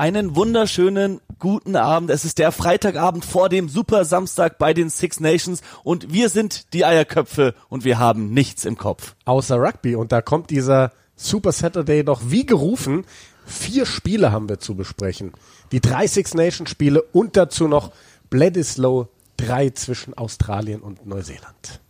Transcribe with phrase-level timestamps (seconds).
[0.00, 2.08] Einen wunderschönen guten Abend.
[2.08, 6.72] Es ist der Freitagabend vor dem Super Samstag bei den Six Nations und wir sind
[6.72, 9.14] die Eierköpfe und wir haben nichts im Kopf.
[9.26, 13.04] Außer Rugby und da kommt dieser Super Saturday noch wie gerufen.
[13.44, 15.32] Vier Spiele haben wir zu besprechen.
[15.70, 17.92] Die drei Six Nations Spiele und dazu noch
[18.30, 21.82] Bledisloe 3 zwischen Australien und Neuseeland.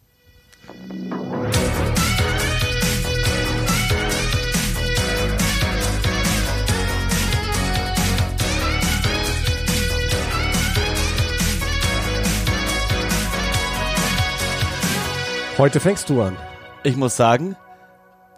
[15.60, 16.38] Heute fängst du an.
[16.84, 17.54] Ich muss sagen,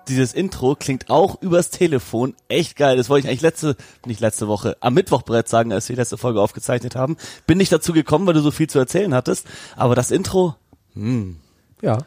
[0.08, 2.96] dieses Intro klingt auch übers Telefon echt geil.
[2.96, 6.00] Das wollte ich eigentlich letzte, nicht letzte Woche, am Mittwoch bereits sagen, als wir die
[6.00, 7.16] letzte Folge aufgezeichnet haben.
[7.46, 9.46] Bin nicht dazu gekommen, weil du so viel zu erzählen hattest.
[9.76, 10.56] Aber das Intro,
[10.94, 11.36] hm,
[11.80, 11.98] Ja.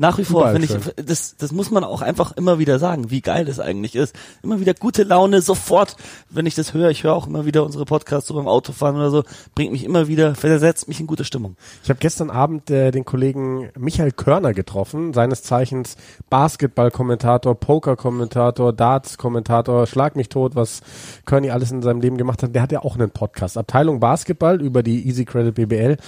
[0.00, 3.20] Nach wie vor, finde ich, das, das muss man auch einfach immer wieder sagen, wie
[3.20, 4.16] geil das eigentlich ist.
[4.42, 5.94] Immer wieder gute Laune, sofort,
[6.30, 9.10] wenn ich das höre, ich höre auch immer wieder unsere Podcasts so beim Autofahren oder
[9.10, 11.58] so, bringt mich immer wieder, versetzt mich in gute Stimmung.
[11.84, 15.96] Ich habe gestern Abend äh, den Kollegen Michael Körner getroffen, seines Zeichens
[16.30, 20.80] Basketball-Kommentator, Poker-Kommentator, Darts-Kommentator, Schlag mich tot, was
[21.26, 22.54] Körny alles in seinem Leben gemacht hat.
[22.54, 25.98] Der hat ja auch einen Podcast, Abteilung Basketball über die Easy Credit BBL.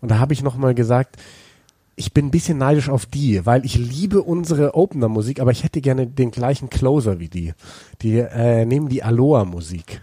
[0.00, 1.18] Und da habe ich nochmal gesagt,
[1.96, 5.80] ich bin ein bisschen neidisch auf die, weil ich liebe unsere Opener-Musik, aber ich hätte
[5.80, 7.54] gerne den gleichen Closer wie die.
[8.02, 10.00] Die äh, nehmen die Aloha-Musik.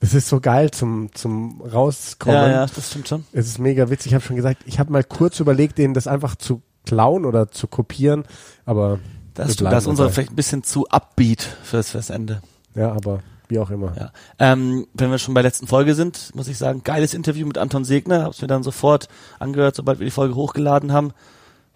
[0.00, 2.36] Das ist so geil zum, zum Rauskommen.
[2.36, 3.24] Ja, ja, das stimmt schon.
[3.32, 4.12] Es ist mega witzig.
[4.12, 7.50] Ich habe schon gesagt, ich habe mal kurz überlegt, denen das einfach zu klauen oder
[7.50, 8.24] zu kopieren,
[8.64, 9.00] aber
[9.34, 12.42] Das, das ist unsere vielleicht ein bisschen zu upbeat fürs, fürs Ende.
[12.74, 13.94] Ja, aber wie auch immer.
[13.96, 14.12] Ja.
[14.38, 17.58] Ähm, wenn wir schon bei der letzten Folge sind, muss ich sagen, geiles Interview mit
[17.58, 19.08] Anton Segner, hab's mir dann sofort
[19.38, 21.12] angehört, sobald wir die Folge hochgeladen haben.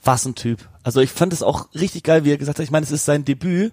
[0.02, 0.66] Was ein Typ.
[0.82, 3.04] Also ich fand es auch richtig geil, wie er gesagt hat, ich meine, es ist
[3.04, 3.72] sein Debüt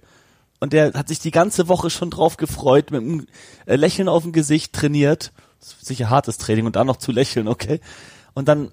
[0.59, 3.27] und der hat sich die ganze Woche schon drauf gefreut, mit einem
[3.65, 5.31] äh, Lächeln auf dem Gesicht trainiert.
[5.59, 7.79] Sicher hartes Training und dann noch zu lächeln, okay.
[8.33, 8.71] Und dann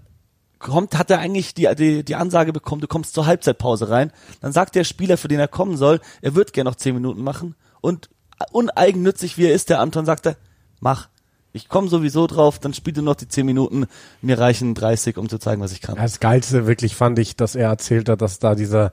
[0.59, 4.13] kommt, hat er eigentlich die, die, die Ansage bekommen, du kommst zur Halbzeitpause rein.
[4.41, 7.23] Dann sagt der Spieler, für den er kommen soll, er wird gerne noch zehn Minuten
[7.23, 7.55] machen.
[7.81, 8.09] Und
[8.53, 10.37] uneigennützig wie er ist, der Anton sagt er,
[10.81, 11.09] mach.
[11.57, 13.87] Ich komme sowieso drauf, dann spiel du noch die zehn Minuten.
[14.23, 15.95] Mir reichen 30, um zu zeigen, was ich kann.
[15.95, 18.93] Das Geilste wirklich fand ich, dass er erzählt hat, dass da dieser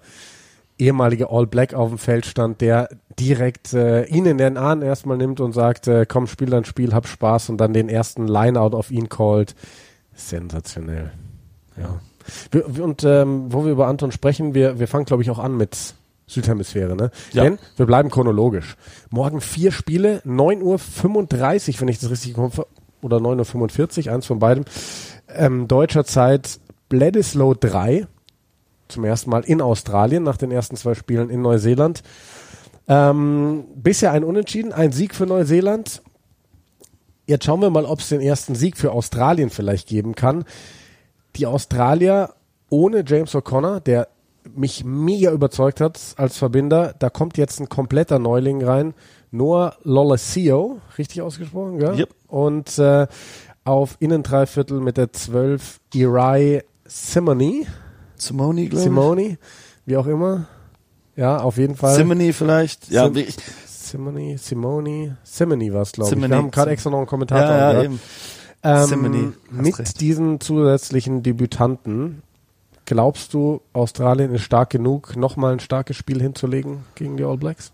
[0.78, 2.90] ehemalige All Black auf dem Feld stand, der
[3.20, 6.94] direkt äh, ihn in den Arm erstmal nimmt und sagt, äh, komm, spiel dein Spiel,
[6.94, 9.56] hab Spaß und dann den ersten Lineout auf ihn callt.
[10.14, 11.12] Sensationell.
[11.78, 12.00] Ja.
[12.52, 15.58] Wir- und ähm, wo wir über Anton sprechen, wir, wir fangen, glaube ich, auch an
[15.58, 15.96] mit
[16.32, 17.12] Südhemisphäre, ne?
[17.34, 17.44] Ja.
[17.44, 18.76] Denn wir bleiben chronologisch.
[19.10, 22.52] Morgen vier Spiele, 9.35 Uhr, wenn ich das richtig komme,
[23.02, 24.66] oder 9.45 Uhr, eins von beidem.
[25.28, 26.60] Ähm, deutscher Zeit
[26.90, 28.08] Bledisloe 3,
[28.88, 32.04] zum ersten Mal in Australien, nach den ersten zwei Spielen in Neuseeland.
[32.88, 36.02] Ähm, bisher ein Unentschieden, ein Sieg für Neuseeland.
[37.26, 40.44] Jetzt schauen wir mal, ob es den ersten Sieg für Australien vielleicht geben kann.
[41.36, 42.34] Die Australier
[42.70, 44.08] ohne James O'Connor, der
[44.56, 48.94] mich mega überzeugt hat als Verbinder, da kommt jetzt ein kompletter Neuling rein.
[49.32, 52.00] Noah Lolesio, richtig ausgesprochen, gell?
[52.00, 52.10] Yep.
[52.28, 53.08] Und äh,
[53.64, 57.66] auf Innendreiviertel mit der 12 Irai Simony,
[58.16, 59.38] Simone, glaube Simoni,
[59.86, 60.48] wie auch immer.
[61.16, 61.96] Ja, auf jeden Fall.
[61.96, 62.90] Simone vielleicht.
[62.90, 63.36] Ja, Sim- ich,
[63.68, 66.16] Simony, Simoni, Simony war es, glaube ich.
[66.16, 66.30] Simony.
[66.32, 67.56] Wir haben gerade extra noch einen Kommentator.
[67.56, 68.00] ja, ja, eben.
[68.64, 70.00] Ähm, Simony, mit recht.
[70.02, 72.22] diesen zusätzlichen Debütanten,
[72.92, 77.72] glaubst du, Australien ist stark genug, nochmal ein starkes Spiel hinzulegen gegen die All Blacks?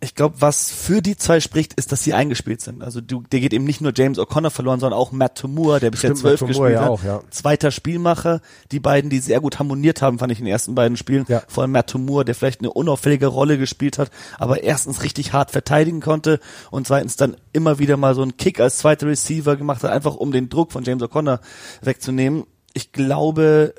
[0.00, 2.80] Ich glaube, was für die zwei spricht, ist, dass sie eingespielt sind.
[2.80, 5.90] Also du, der geht eben nicht nur James O'Connor verloren, sondern auch Matt Toomua, der
[5.90, 6.88] bisher zwölf gespielt ja hat.
[6.88, 7.20] auch, ja.
[7.30, 8.40] Zweiter Spielmacher.
[8.70, 11.24] Die beiden, die sehr gut harmoniert haben, fand ich in den ersten beiden Spielen.
[11.26, 11.42] Ja.
[11.48, 15.50] Vor allem Matt Toomua, der vielleicht eine unauffällige Rolle gespielt hat, aber erstens richtig hart
[15.50, 16.38] verteidigen konnte
[16.70, 20.14] und zweitens dann immer wieder mal so einen Kick als zweiter Receiver gemacht hat, einfach
[20.14, 21.40] um den Druck von James O'Connor
[21.82, 22.44] wegzunehmen.
[22.72, 23.74] Ich glaube,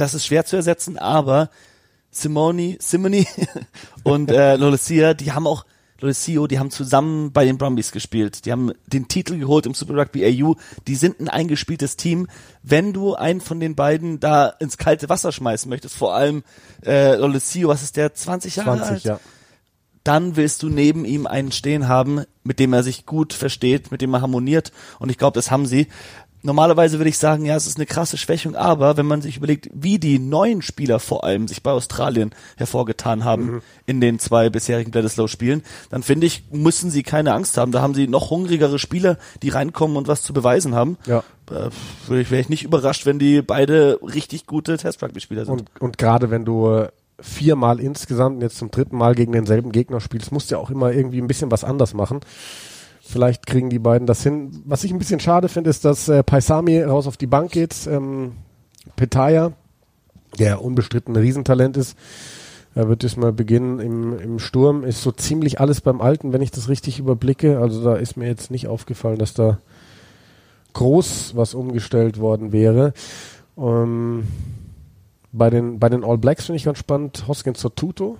[0.00, 1.50] das ist schwer zu ersetzen, aber
[2.10, 3.26] Simone, Simone
[4.02, 5.64] und äh, Lolesio, die haben auch
[6.00, 8.44] Lolesio, die haben zusammen bei den Brumbies gespielt.
[8.44, 10.54] Die haben den Titel geholt im Super Rugby AU.
[10.86, 12.28] Die sind ein eingespieltes Team.
[12.62, 16.44] Wenn du einen von den beiden da ins kalte Wasser schmeißen möchtest, vor allem
[16.86, 19.04] äh, Lolesio, was ist der, 20 Jahre 20, alt?
[19.04, 19.20] ja.
[20.04, 24.00] dann willst du neben ihm einen stehen haben, mit dem er sich gut versteht, mit
[24.00, 24.70] dem er harmoniert.
[25.00, 25.88] Und ich glaube, das haben sie.
[26.42, 29.68] Normalerweise würde ich sagen, ja, es ist eine krasse Schwächung, aber wenn man sich überlegt,
[29.74, 34.90] wie die neuen Spieler vor allem sich bei Australien hervorgetan haben in den zwei bisherigen
[34.90, 37.72] Bledisloe-Spielen, dann finde ich, müssen sie keine Angst haben.
[37.72, 40.96] Da haben sie noch hungrigere Spieler, die reinkommen und was zu beweisen haben.
[41.06, 41.24] Ja.
[41.50, 45.60] Äh, ich, wäre ich nicht überrascht, wenn die beide richtig gute Test-Rugby-Spieler sind.
[45.60, 46.88] Und, und gerade wenn du äh,
[47.20, 50.70] viermal insgesamt und jetzt zum dritten Mal gegen denselben Gegner spielst, musst du ja auch
[50.70, 52.20] immer irgendwie ein bisschen was anders machen.
[53.10, 54.62] Vielleicht kriegen die beiden das hin.
[54.66, 57.86] Was ich ein bisschen schade finde, ist, dass äh, Paisami raus auf die Bank geht.
[57.86, 58.32] Ähm,
[58.96, 59.52] Petaya,
[60.38, 61.96] der unbestritten ein Riesentalent ist,
[62.74, 64.84] er wird diesmal beginnen im, im Sturm.
[64.84, 67.58] Ist so ziemlich alles beim Alten, wenn ich das richtig überblicke.
[67.60, 69.58] Also da ist mir jetzt nicht aufgefallen, dass da
[70.74, 72.92] groß was umgestellt worden wäre.
[73.56, 74.28] Ähm,
[75.32, 77.24] bei den, bei den All Blacks finde ich ganz spannend.
[77.26, 78.18] Hoskins Sotuto,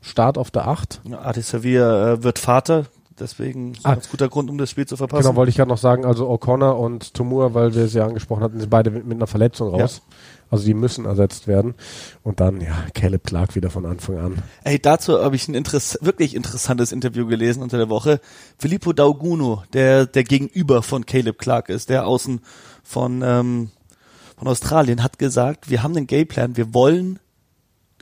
[0.00, 1.00] Start auf der 8.
[1.10, 2.86] Ja, Adi Servier äh, wird Vater,
[3.20, 3.90] deswegen ist Ah.
[3.90, 5.22] ein ganz guter Grund, um das Spiel zu verpassen.
[5.22, 8.42] Genau, wollte ich gerade noch sagen, also O'Connor und Tomur, weil wir es ja angesprochen
[8.42, 10.02] hatten, sind beide mit, mit einer Verletzung raus.
[10.50, 11.74] Also die müssen ersetzt werden.
[12.24, 14.42] Und dann, ja, Caleb Clark wieder von Anfang an.
[14.64, 18.20] Ey, dazu habe ich ein Interess wirklich interessantes Interview gelesen unter der Woche.
[18.58, 22.40] Filippo Dauguno, der der Gegenüber von Caleb Clark ist, der Außen
[22.82, 23.70] von ähm,
[24.36, 27.20] von Australien, hat gesagt, wir haben den Gameplan, wir wollen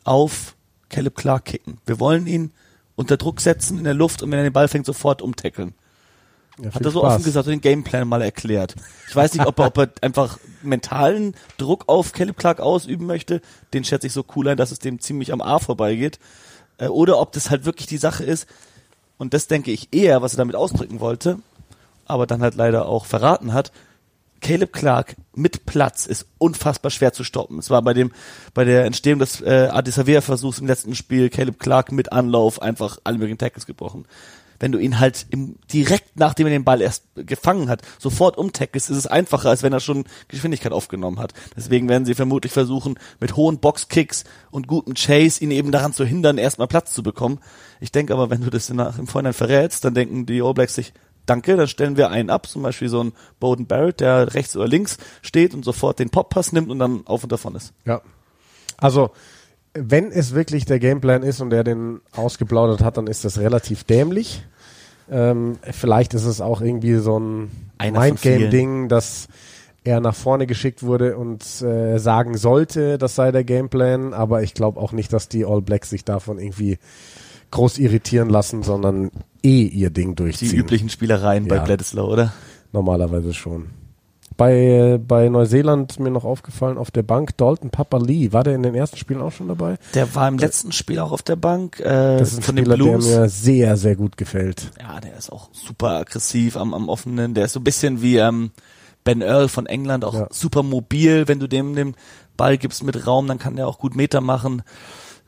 [0.05, 0.55] auf
[0.89, 1.79] Caleb Clark kicken.
[1.85, 2.53] Wir wollen ihn
[2.99, 5.73] unter Druck setzen in der Luft und wenn er den Ball fängt, sofort umtackeln.
[6.61, 7.15] Ja, Hat er so Spaß.
[7.15, 8.75] offen gesagt, den Gameplan mal erklärt.
[9.09, 13.41] Ich weiß nicht, ob er, ob er einfach mentalen Druck auf Caleb Clark ausüben möchte.
[13.73, 16.19] Den schätze ich so cool ein, dass es dem ziemlich am A vorbeigeht.
[16.79, 18.49] Äh, Oder ob das halt wirklich die Sache ist.
[19.19, 21.39] Und das denke ich eher, was er damit ausdrücken wollte,
[22.07, 23.71] aber dann halt leider auch verraten hat.
[24.41, 27.59] Caleb Clark mit Platz ist unfassbar schwer zu stoppen.
[27.59, 28.13] Es war bei dem,
[28.55, 33.19] bei der Entstehung des äh, Adisavea-Versuchs im letzten Spiel Caleb Clark mit Anlauf einfach alle
[33.19, 34.07] möglichen Tackles gebrochen.
[34.61, 38.91] Wenn du ihn halt im, direkt nachdem er den Ball erst gefangen hat, sofort umtackelst,
[38.91, 41.33] ist es einfacher, als wenn er schon Geschwindigkeit aufgenommen hat.
[41.57, 46.05] Deswegen werden sie vermutlich versuchen, mit hohen Boxkicks und gutem Chase ihn eben daran zu
[46.05, 47.39] hindern, erstmal Platz zu bekommen.
[47.81, 50.75] Ich denke aber, wenn du das nach, im Vorhinein verrätst, dann denken die All Blacks
[50.75, 50.93] sich,
[51.29, 54.69] danke, dann stellen wir einen ab, zum Beispiel so einen Bowden Barrett, der rechts oder
[54.69, 57.73] links steht und sofort den Pop-Pass nimmt und dann auf und davon ist.
[57.85, 58.01] Ja.
[58.77, 59.11] Also,
[59.75, 63.85] wenn es wirklich der Gameplan ist und er den ausgeplaudert hat, dann ist das relativ
[63.85, 64.45] dämlich.
[65.11, 69.29] Ähm, vielleicht ist es auch irgendwie so ein Mindgame-Ding, dass
[69.85, 74.55] er nach vorne geschickt wurde und äh, sagen sollte, das sei der Gameplan, aber ich
[74.55, 76.79] glaube auch nicht, dass die All Blacks sich davon irgendwie
[77.51, 79.11] groß irritieren lassen, sondern
[79.43, 80.53] eh ihr Ding Die durchziehen.
[80.55, 81.65] üblichen Spielereien bei Ja.
[81.65, 82.33] Bledisloe, oder?
[82.73, 83.67] Normalerweise schon.
[84.37, 88.63] Bei, bei Neuseeland mir noch aufgefallen auf der Bank, Dalton Papa Lee, war der in
[88.63, 89.79] den ersten Spielen auch schon dabei?
[89.95, 92.67] Der war im letzten Spiel auch auf der Bank äh, Das ist ein von den
[92.67, 93.07] Spieler, der Blues.
[93.07, 94.71] mir sehr, sehr gut gefällt.
[94.81, 97.35] Ja, der ist auch super aggressiv am, am offenen.
[97.35, 98.53] Der ist so ein bisschen wie ähm,
[99.03, 100.29] Ben Earl von England, auch Ja.
[100.31, 101.27] super mobil.
[101.27, 101.97] Wenn du dem den
[102.37, 104.63] Ball gibst mit Raum, dann kann der auch gut Meter machen.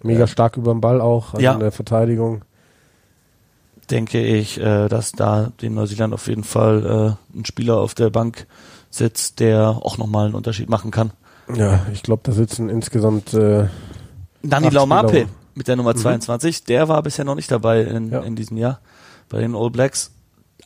[0.05, 1.55] Mega stark über den Ball auch, also Ja.
[1.55, 2.43] in der Verteidigung.
[3.91, 8.11] Denke ich, äh, dass da den Neuseeland auf jeden Fall äh, ein Spieler auf der
[8.11, 8.47] Bank
[8.91, 11.11] sitzt, der auch nochmal einen Unterschied machen kann.
[11.55, 13.67] Ja, ich glaube, da sitzen insgesamt äh,
[14.43, 18.21] Dani Laumape mit der Nummer 22, der war bisher noch nicht dabei in, Ja.
[18.21, 18.81] in diesem Jahr
[19.29, 20.13] bei den All Blacks.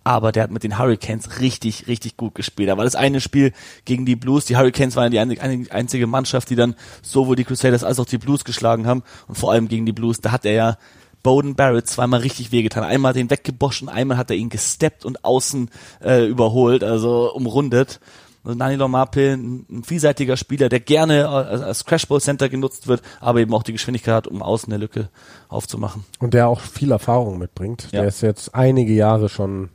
[0.07, 2.69] Aber der hat mit den Hurricanes richtig, richtig gut gespielt.
[2.69, 3.53] Da war das eine Spiel
[3.87, 4.45] gegen die Blues.
[4.45, 5.41] Die Hurricanes waren ja die
[5.71, 9.03] einzige Mannschaft, die dann sowohl die Crusaders als auch die Blues geschlagen haben.
[9.29, 10.77] Und vor allem gegen die Blues, da hat er ja
[11.25, 12.85] Bowden Barrett zweimal richtig wehgetan.
[12.85, 15.71] Einmal hat er ihn weggeboschen, einmal hat er ihn gesteppt und außen
[16.05, 17.99] äh, überholt, also umrundet.
[18.45, 23.01] Also Nani Lomape, ein, ein vielseitiger Spieler, der gerne als, als Crashball Center genutzt wird,
[23.21, 25.09] aber eben auch die Geschwindigkeit hat, um außen eine Lücke
[25.49, 26.05] aufzumachen.
[26.21, 27.89] und der auch viel Erfahrung mitbringt.
[27.91, 28.01] Ja.
[28.01, 29.71] Der ist jetzt einige Jahre schon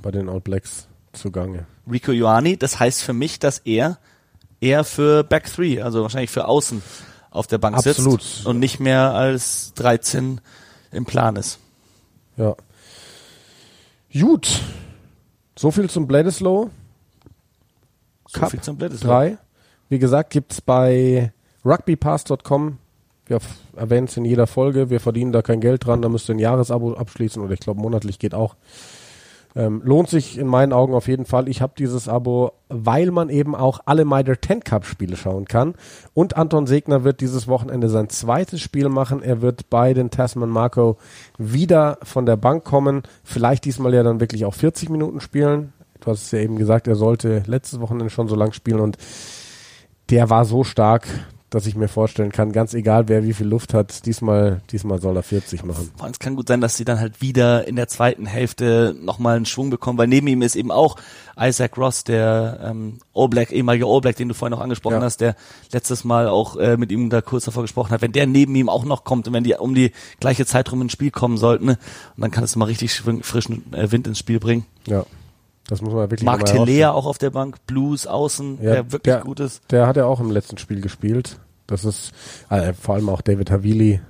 [0.00, 1.66] bei den All Blacks zugange.
[1.90, 3.98] Rico Ioani, das heißt für mich, dass er
[4.60, 6.80] eher für Back Three, also wahrscheinlich für Außen
[7.30, 8.22] auf der Bank Absolut.
[8.22, 10.40] sitzt und nicht mehr als 13
[10.92, 11.58] im Plan ist.
[12.36, 12.54] Ja.
[14.12, 14.60] Gut.
[15.56, 16.70] So viel zum Bledisloe.
[18.28, 19.08] So Cup viel zum Bledisloe.
[19.10, 19.38] 3.
[19.88, 21.32] Wie gesagt, gibt's bei
[21.64, 22.78] rugbypass.com.
[23.26, 23.38] Wir
[23.76, 24.90] erwähnen es in jeder Folge.
[24.90, 26.02] Wir verdienen da kein Geld dran.
[26.02, 28.56] Da müsst ihr ein Jahresabo abschließen oder ich glaube monatlich geht auch.
[29.56, 31.48] Ähm, lohnt sich in meinen Augen auf jeden Fall.
[31.48, 35.74] Ich habe dieses Abo, weil man eben auch alle Mitre 10 Cup Spiele schauen kann.
[36.14, 39.22] Und Anton Segner wird dieses Wochenende sein zweites Spiel machen.
[39.22, 40.98] Er wird bei den Tasman Marco
[41.38, 43.02] wieder von der Bank kommen.
[43.24, 45.72] Vielleicht diesmal ja dann wirklich auch 40 Minuten spielen.
[46.00, 48.96] Du hast es ja eben gesagt, er sollte letztes Wochenende schon so lang spielen und
[50.10, 51.06] der war so stark,
[51.50, 55.16] dass ich mir vorstellen kann, ganz egal wer wie viel Luft hat, diesmal, diesmal soll
[55.16, 55.90] er 40 machen.
[55.96, 58.94] Vor allem, Es kann gut sein, dass sie dann halt wieder in der zweiten Hälfte
[59.02, 60.96] nochmal einen Schwung bekommen, weil neben ihm ist eben auch
[61.38, 65.02] Isaac Ross, der ähm, All Black, ehemalige All Black, den du vorhin noch angesprochen Ja.
[65.02, 65.34] hast, der
[65.72, 68.02] letztes Mal auch äh, mit ihm da kurz davor gesprochen hat.
[68.02, 70.82] Wenn der neben ihm auch noch kommt und wenn die um die gleiche Zeit rum
[70.82, 71.78] ins Spiel kommen sollten, ne,
[72.16, 74.66] und dann kann es mal richtig frischen äh, Wind ins Spiel bringen.
[74.86, 75.04] Ja,
[75.70, 79.14] das muss man wirklich Mark Telea auch auf der Bank, Blues außen, Ja, der wirklich
[79.14, 79.62] der- gut ist.
[79.70, 81.38] Der hat ja auch im letzten Spiel gespielt.
[81.66, 82.12] Das ist
[82.48, 84.00] äh, vor allem auch David Havili,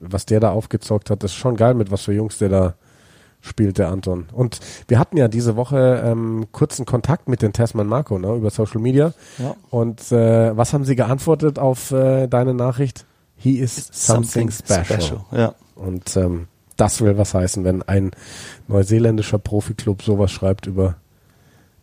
[0.00, 2.74] was der da aufgezockt hat, das ist schon geil, mit was für Jungs der da
[3.40, 4.26] spielt der Anton.
[4.32, 4.58] Und
[4.88, 8.80] wir hatten ja diese Woche ähm, kurzen Kontakt mit den Tasman Marco ne, über Social
[8.80, 9.12] Media.
[9.38, 9.54] Ja.
[9.70, 13.06] Und äh, was haben sie geantwortet auf äh, deine Nachricht?
[13.36, 15.20] He is something, special.
[15.30, 15.54] Ja.
[15.76, 18.10] Und ähm, das will was heißen, wenn ein
[18.68, 20.96] neuseeländischer Profiklub sowas schreibt über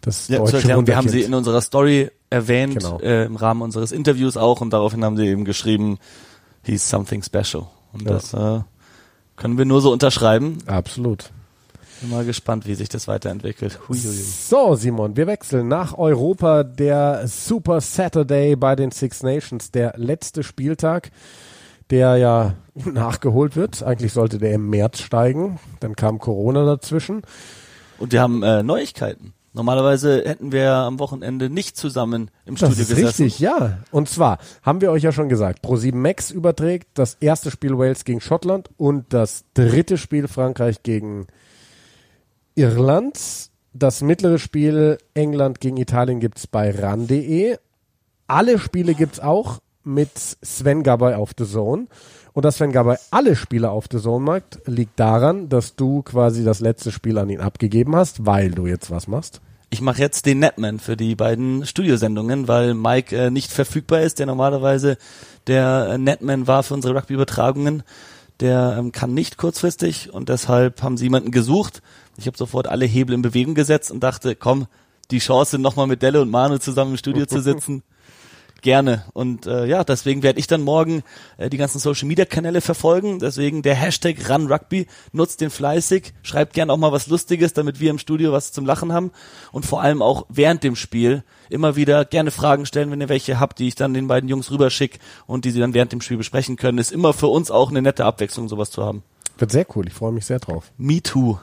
[0.03, 2.99] das Ja, deutsche Erklärung, wir haben sie in unserer Story erwähnt, Genau.
[2.99, 5.97] äh, im Rahmen unseres Interviews auch, und daraufhin haben sie eben geschrieben,
[6.63, 7.67] he's something special.
[7.93, 8.11] Und Ja.
[8.11, 8.61] das äh,
[9.35, 10.59] können wir nur so unterschreiben.
[10.67, 11.31] Absolut.
[12.01, 13.79] Bin mal gespannt, wie sich das weiterentwickelt.
[13.87, 14.01] Huiuiui.
[14.01, 16.63] So, Simon, wir wechseln nach Europa.
[16.63, 21.11] Der Super Saturday bei den Six Nations, der letzte Spieltag,
[21.91, 22.55] der ja
[22.85, 23.83] nachgeholt wird.
[23.83, 25.59] Eigentlich sollte der im März steigen.
[25.79, 27.21] Dann kam Corona dazwischen.
[27.99, 29.33] Und wir haben äh, Neuigkeiten.
[29.55, 33.23] Normalerweise hätten wir am Wochenende nicht zusammen im Das Studio ist gesessen.
[33.25, 33.77] richtig, ja.
[33.91, 38.03] Und zwar haben wir euch ja schon gesagt, Pro7 Max überträgt das erste Spiel Wales
[38.03, 41.27] gegen Schottland und das dritte Spiel Frankreich gegen
[42.55, 43.19] Irland.
[43.73, 47.57] Das mittlere Spiel England gegen Italien gibt's bei ran.de.
[48.27, 51.87] Alle Spiele gibt's auch mit Sven Gabay auf The Zone.
[52.33, 56.43] Und dass Sven Gabay alle Spiele auf The Zone macht, liegt daran, dass du quasi
[56.43, 59.39] das letzte Spiel an ihn abgegeben hast, weil du jetzt was machst.
[59.69, 64.19] Ich mache jetzt den Netman für die beiden Studiosendungen, weil Mike äh, nicht verfügbar ist,
[64.19, 64.97] der normalerweise
[65.47, 67.83] der äh, Netman war für unsere Rugby-Übertragungen.
[68.39, 71.81] Der ähm, kann nicht kurzfristig und deshalb haben sie jemanden gesucht.
[72.17, 74.67] Ich habe sofort alle Hebel in Bewegung gesetzt und dachte, komm,
[75.11, 77.83] die Chance, nochmal mit Delle und Manu zusammen im Studio zu sitzen,
[78.63, 79.05] gerne.
[79.13, 81.03] Und äh, ja, deswegen werde ich dann morgen
[81.37, 83.19] äh, die ganzen Social Media Kanäle verfolgen.
[83.19, 87.91] Deswegen der Hashtag RunRugby, nutzt den fleißig, schreibt gern auch mal was Lustiges, damit wir
[87.91, 89.11] im Studio was zum Lachen haben.
[89.51, 93.39] Und vor allem auch während dem Spiel immer wieder gerne Fragen stellen, wenn ihr welche
[93.39, 96.17] habt, die ich dann den beiden Jungs rüberschicke und die sie dann während dem Spiel
[96.17, 96.79] besprechen können.
[96.79, 99.03] Ist immer für uns auch eine nette Abwechslung, sowas zu haben.
[99.37, 100.71] Wird sehr cool, ich freue mich sehr drauf.
[100.77, 101.37] Me too.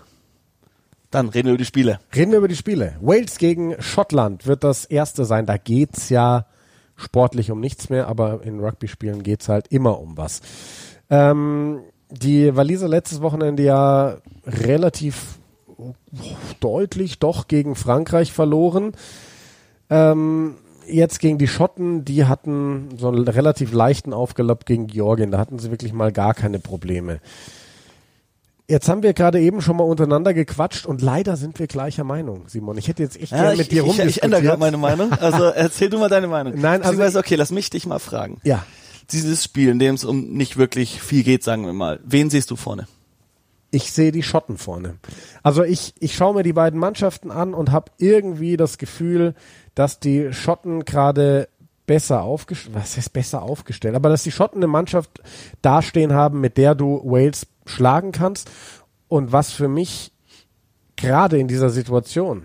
[1.11, 1.99] Dann reden wir über die Spiele.
[2.15, 2.97] Reden wir über die Spiele.
[3.01, 5.45] Wales gegen Schottland wird das erste sein.
[5.45, 6.47] Da geht's ja
[7.01, 10.41] sportlich um nichts mehr, aber in Rugby-Spielen geht's halt immer um was.
[11.09, 11.81] Ähm,
[12.11, 15.39] die Waliser letztes Wochenende ja relativ
[16.61, 18.93] deutlich doch gegen Frankreich verloren.
[19.89, 25.31] Ähm, jetzt gegen die Schotten, die hatten so einen relativ leichten Aufgelapp gegen Georgien.
[25.31, 27.21] Da hatten sie wirklich mal gar keine Probleme.
[28.71, 32.45] Jetzt haben wir gerade eben schon mal untereinander gequatscht und leider sind wir gleicher Meinung,
[32.47, 32.79] Simon.
[32.79, 34.59] Ich hätte jetzt echt Ja, gern ich, mit dir ich, ich ändere gerade rumdiskutiert.
[34.61, 35.13] meine Meinung.
[35.13, 36.55] Also erzähl du mal deine Meinung.
[36.57, 38.41] Nein, also- Beziehungsweise, okay, lass mich dich mal fragen.
[38.45, 38.65] Ja,
[39.11, 41.99] Dieses Spiel, in dem es um nicht wirklich viel geht, sagen wir mal.
[42.05, 42.87] Wen siehst du vorne?
[43.73, 44.97] ich sehe die Schotten vorne.
[45.45, 49.35] Also ich, ich schaue mir die beiden Mannschaften an und habe irgendwie das Gefühl,
[49.77, 51.49] dass die Schotten gerade
[51.87, 55.21] besser aufgestellt, was heißt besser aufgestellt, aber dass die Schotten eine Mannschaft
[55.63, 58.51] dastehen haben, mit der du Wales schlagen kannst.
[59.09, 60.13] Und was für mich
[60.97, 62.43] gerade in dieser Situation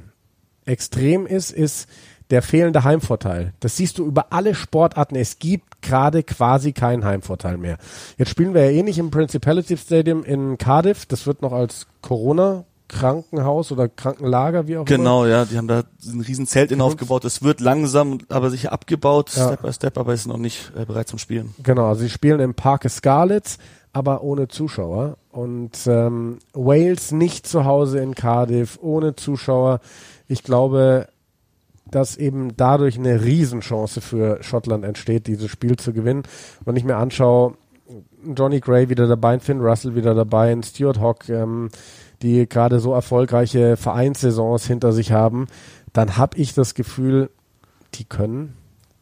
[0.66, 1.88] extrem ist, ist
[2.32, 3.54] der fehlende Heimvorteil.
[3.60, 5.16] Das siehst du über alle Sportarten.
[5.16, 7.78] Es gibt gerade quasi keinen Heimvorteil mehr.
[8.18, 11.06] Jetzt spielen wir ja eh nicht im Principality Stadium in Cardiff.
[11.06, 14.98] Das wird noch als Corona-Krankenhaus oder Krankenlager, wie auch immer.
[14.98, 17.26] Genau, ja, die haben da ein riesen Zelt in aufgebaut.
[17.26, 19.48] Es wird langsam, aber sicher abgebaut, Ja.
[19.50, 21.54] Step by Step, aber ist noch nicht äh, bereit zum Spielen.
[21.62, 23.60] Genau, also sie spielen im Parque Scarlets,
[23.96, 25.18] aber ohne Zuschauer.
[25.32, 29.80] Und ähm, Wales nicht zu Hause in Cardiff, ohne Zuschauer.
[30.28, 31.08] Ich glaube,
[31.90, 36.24] dass eben dadurch eine Riesenchance für Schottland entsteht, dieses Spiel zu gewinnen.
[36.66, 37.54] Wenn ich mir anschaue,
[38.36, 41.70] Johnny Gray wieder dabei, ein Finn Russell wieder dabei, ein Stuart Hawk, ähm,
[42.22, 45.48] die gerade so erfolgreiche Vereinssaisons hinter sich haben,
[45.94, 47.30] dann habe ich das Gefühl,
[47.94, 48.58] die können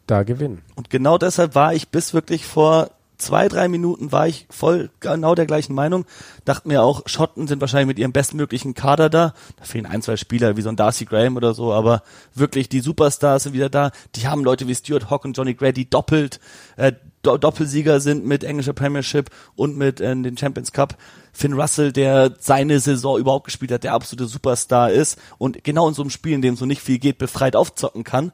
[0.05, 0.62] da gewinnen.
[0.75, 2.91] Und genau deshalb war ich bis wirklich vor
[3.23, 6.05] zwei, drei Minuten war ich voll genau der gleichen Meinung.
[6.45, 9.33] Dachte mir auch, Schotten sind wahrscheinlich mit ihrem bestmöglichen Kader da.
[9.57, 12.03] Da fehlen ein, zwei Spieler wie so ein Darcy Graham oder so, aber
[12.33, 13.91] wirklich die Superstars sind wieder da.
[14.15, 16.39] Die haben Leute wie Stuart Hawk und Johnny Gray, die doppelt
[16.75, 20.97] äh, Do Doppelsieger sind mit englischer Premiership und mit äh, den Champions Cup.
[21.31, 25.93] Finn Russell, der seine Saison überhaupt gespielt hat, der absolute Superstar ist und genau in
[25.93, 28.33] so einem Spiel, in dem so nicht viel geht, befreit aufzocken kann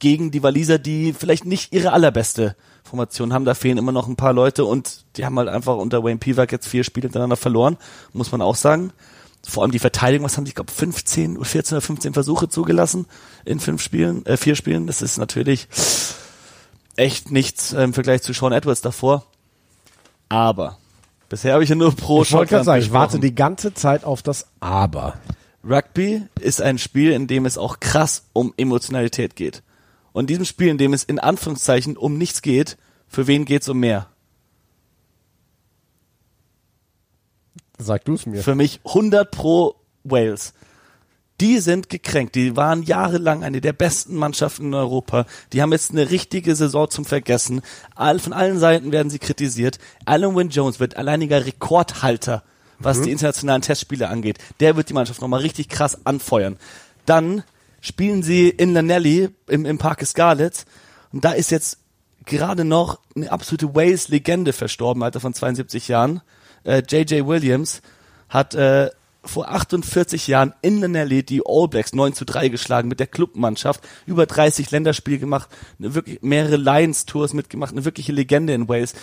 [0.00, 3.44] gegen die Waliser, die vielleicht nicht ihre allerbeste Formation haben.
[3.44, 6.52] Da fehlen immer noch ein paar Leute und die haben halt einfach unter Wayne Pivac
[6.52, 7.76] jetzt vier Spiele hintereinander verloren,
[8.12, 8.92] muss man auch sagen.
[9.46, 12.48] Vor allem die Verteidigung, was haben die, ich glaube, 15 oder 14 oder 15 Versuche
[12.48, 13.06] zugelassen
[13.44, 14.86] in fünf Spielen, äh, vier Spielen.
[14.86, 15.68] Das ist natürlich
[16.96, 19.24] echt nichts äh, im Vergleich zu Sean Edwards davor.
[20.28, 20.78] Aber
[21.28, 24.04] bisher habe ich ja nur pro Ich wollte gerade sagen, ich warte die ganze Zeit
[24.04, 25.14] auf das Aber.
[25.64, 29.62] Rugby ist ein Spiel, in dem es auch krass um Emotionalität geht.
[30.12, 32.76] Und in diesem Spiel, in dem es in Anführungszeichen um nichts geht,
[33.08, 34.08] für wen geht's um mehr?
[37.78, 38.42] Sag du es mir.
[38.42, 40.52] Für mich 100 pro Wales.
[41.40, 42.34] Die sind gekränkt.
[42.34, 45.24] Die waren jahrelang eine der besten Mannschaften in Europa.
[45.52, 47.62] Die haben jetzt eine richtige Saison zum Vergessen.
[47.94, 49.78] All, von allen Seiten werden sie kritisiert.
[50.04, 52.42] Alan Wynne Jones wird alleiniger Rekordhalter,
[52.80, 54.38] was die internationalen Testspiele angeht.
[54.58, 56.56] Der wird die Mannschaft nochmal richtig krass anfeuern.
[57.06, 57.44] Dann
[57.88, 60.64] spielen sie in Lanelli im, im Parque Scarlett.
[61.12, 61.78] Und da ist jetzt
[62.24, 66.20] gerade noch eine absolute Wales-Legende verstorben, Alter von 72 Jahren.
[66.64, 67.26] Äh, J.J.
[67.26, 67.80] Williams
[68.28, 68.90] hat äh,
[69.24, 73.80] vor 48 Jahren in Lanelli die All Blacks 9 zu 3 geschlagen mit der Clubmannschaft,
[74.06, 78.94] über 30 Länderspiele gemacht, eine wirklich mehrere Lions-Tours mitgemacht, eine wirkliche Legende in Wales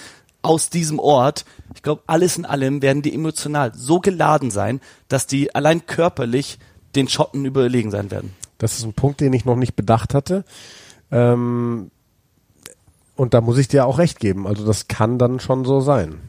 [0.41, 1.45] aus diesem Ort.
[1.73, 6.59] Ich glaube, alles in allem werden die emotional so geladen sein, dass die allein körperlich
[6.95, 8.33] den Schotten überlegen sein werden.
[8.57, 10.45] Das ist ein Punkt, den ich noch nicht bedacht hatte.
[11.11, 11.91] Ähm,
[13.15, 14.47] und da muss ich dir auch recht geben.
[14.47, 16.19] Also das kann dann schon so sein.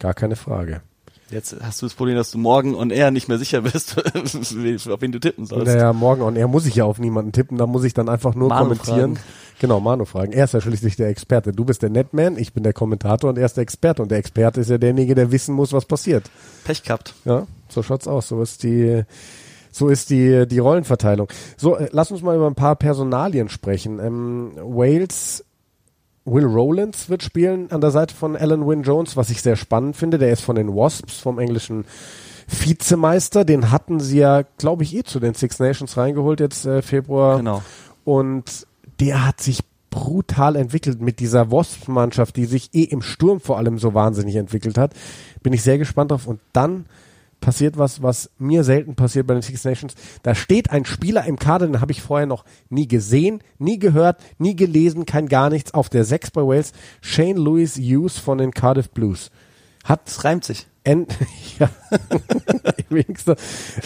[0.00, 0.82] Gar keine Frage.
[1.30, 5.00] Jetzt hast du das Problem, dass du morgen und er nicht mehr sicher bist, auf
[5.00, 5.66] wen du tippen sollst.
[5.66, 8.34] Naja, morgen und er muss ich ja auf niemanden tippen, da muss ich dann einfach
[8.34, 9.16] nur Manu kommentieren.
[9.16, 9.28] fragen.
[9.58, 10.32] Genau, Manu fragen.
[10.32, 11.52] Er ist ja schließlich der Experte.
[11.52, 14.02] Du bist der Netman, ich bin der Kommentator und er ist der Experte.
[14.02, 16.30] Und der Experte ist ja derjenige, der wissen muss, was passiert.
[16.64, 17.14] Pech gehabt.
[17.24, 18.28] Ja, so schaut's aus.
[18.28, 19.04] So ist die,
[19.72, 21.28] so ist die, die Rollenverteilung.
[21.56, 23.98] So, äh, lass uns mal über ein paar Personalien sprechen.
[23.98, 25.44] Ähm, Wales,
[26.24, 29.96] Will Rowlands wird spielen an der Seite von Alan Wynne Jones, was ich sehr spannend
[29.96, 30.18] finde.
[30.18, 31.84] Der ist von den Wasps, vom englischen
[32.46, 33.44] Vizemeister.
[33.44, 37.38] Den hatten sie ja, glaube ich, eh zu den Six Nations reingeholt jetzt äh, Februar.
[37.38, 37.62] Genau.
[38.04, 38.66] Und
[39.00, 39.60] der hat sich
[39.90, 44.78] brutal entwickelt mit dieser Wasp-Mannschaft, die sich eh im Sturm vor allem so wahnsinnig entwickelt
[44.78, 44.92] hat.
[45.42, 46.26] Bin ich sehr gespannt drauf.
[46.26, 46.86] Und dann
[47.42, 49.94] passiert was, was mir selten passiert bei den Six Nations.
[50.22, 54.22] Da steht ein Spieler im Kader, den habe ich vorher noch nie gesehen, nie gehört,
[54.38, 55.74] nie gelesen, kein gar nichts.
[55.74, 56.72] Auf der 6 bei Wales,
[57.02, 59.30] Shane Lewis Hughes von den Cardiff Blues.
[59.84, 60.66] Hat Es reimt sich.
[60.84, 61.06] N
[61.58, 61.68] ja.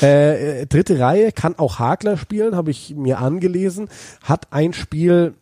[0.01, 3.89] Äh, dritte Reihe kann auch Hakler spielen, habe ich mir angelesen.
[4.23, 5.35] Hat ein Spiel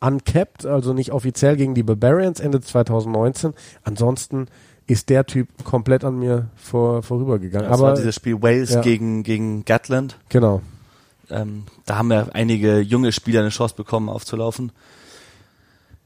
[0.00, 3.54] uncapped, also nicht offiziell gegen die Barbarians Ende 2019.
[3.84, 4.46] Ansonsten
[4.86, 7.68] ist der Typ komplett an mir vor, vorübergegangen.
[7.68, 8.80] Das Aber war dieses Spiel Wales ja.
[8.80, 10.18] gegen, gegen Gatland.
[10.28, 10.62] genau.
[11.30, 14.70] Ähm, da haben ja einige junge Spieler eine Chance bekommen, aufzulaufen.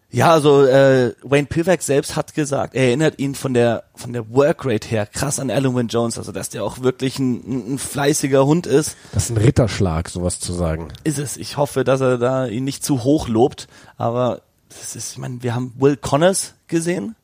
[0.08, 4.30] Ja, also äh, Wayne Pivak selbst hat gesagt, er erinnert ihn von der von der
[4.30, 7.78] Workrate her krass an Alan Wynne Jones, also dass der auch wirklich ein, ein, ein
[7.78, 8.96] fleißiger Hund ist.
[9.12, 10.88] Das ist ein Ritterschlag, sowas zu sagen.
[11.02, 11.36] Ist es.
[11.36, 15.42] Ich hoffe, dass er da ihn nicht zu hoch lobt, aber das ist, ich meine,
[15.42, 17.16] wir haben Will Connors gesehen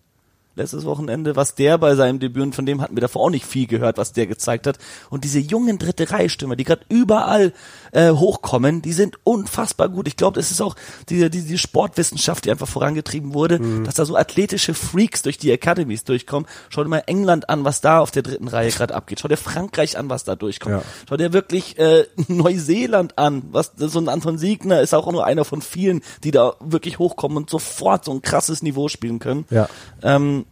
[0.54, 3.46] letztes Wochenende, was der bei seinem Debüt, und von dem hatten wir davor auch nicht
[3.46, 4.78] viel gehört, was der gezeigt hat.
[5.10, 7.52] Und diese jungen dritte Reihe-Stürmer, die gerade überall
[7.92, 10.08] äh, hochkommen, die sind unfassbar gut.
[10.08, 10.74] Ich glaube, das ist auch
[11.08, 15.52] diese, diese die Sportwissenschaft, die einfach vorangetrieben wurde, dass da so athletische Freaks durch die
[15.52, 16.48] Academies durchkommen.
[16.70, 19.20] Schau dir mal England an, was da auf der dritten Reihe gerade abgeht.
[19.20, 20.76] Schau dir Frankreich an, was da durchkommt.
[20.76, 20.82] Ja.
[21.08, 23.42] Schau dir wirklich äh, Neuseeland an.
[23.52, 27.36] Was so ein Anton Siegner ist auch nur einer von vielen, die da wirklich hochkommen
[27.36, 29.44] und sofort so ein krasses Niveau spielen können.
[29.50, 29.68] Ja.
[30.02, 30.46] Ähm,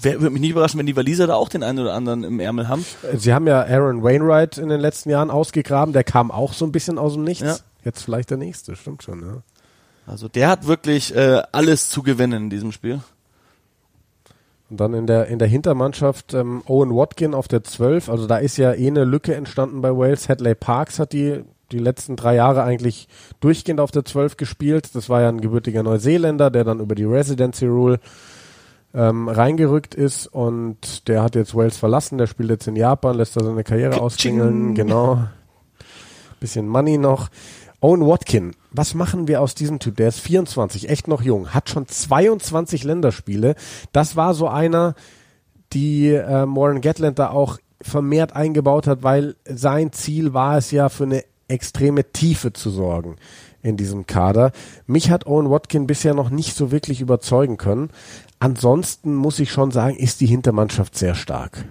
[0.00, 2.40] wer, würde mich nicht überraschen, wenn die Waliser da auch den einen oder anderen im
[2.40, 2.84] Ärmel haben.
[3.16, 6.72] Sie haben ja Aaron Wainwright in den letzten Jahren ausgegraben, der kam auch so ein
[6.72, 7.44] bisschen aus dem Nichts.
[7.44, 7.56] Ja.
[7.84, 9.42] Jetzt vielleicht der nächste, stimmt schon, ja.
[10.06, 13.00] Also der hat wirklich äh, alles zu gewinnen in diesem Spiel.
[14.70, 18.08] Und dann in der, in der Hintermannschaft ähm, Owen Watkin auf der 12.
[18.08, 20.28] Also da ist ja eh eine Lücke entstanden bei Wales.
[20.28, 23.08] Hadley Parks hat die, die letzten drei Jahre eigentlich
[23.40, 24.94] durchgehend auf der 12 gespielt.
[24.94, 28.00] Das war ja ein gebürtiger Neuseeländer, der dann über die Residency Rule
[28.94, 32.18] ähm, reingerückt ist und der hat jetzt Wales verlassen.
[32.18, 34.74] Der spielt jetzt in Japan, lässt da seine Karriere ausklingeln.
[34.74, 35.24] Genau.
[36.40, 37.28] Bisschen Money noch.
[37.80, 39.96] Owen Watkin, was machen wir aus diesem Typ?
[39.96, 43.54] Der ist 24, echt noch jung, hat schon 22 Länderspiele.
[43.92, 44.96] Das war so einer,
[45.72, 50.88] die äh, Warren Gatland da auch vermehrt eingebaut hat, weil sein Ziel war es ja
[50.88, 53.14] für eine extreme Tiefe zu sorgen
[53.68, 54.52] in diesem Kader.
[54.86, 57.90] Mich hat Owen Watkin bisher noch nicht so wirklich überzeugen können.
[58.40, 61.64] Ansonsten muss ich schon sagen, ist die Hintermannschaft sehr stark.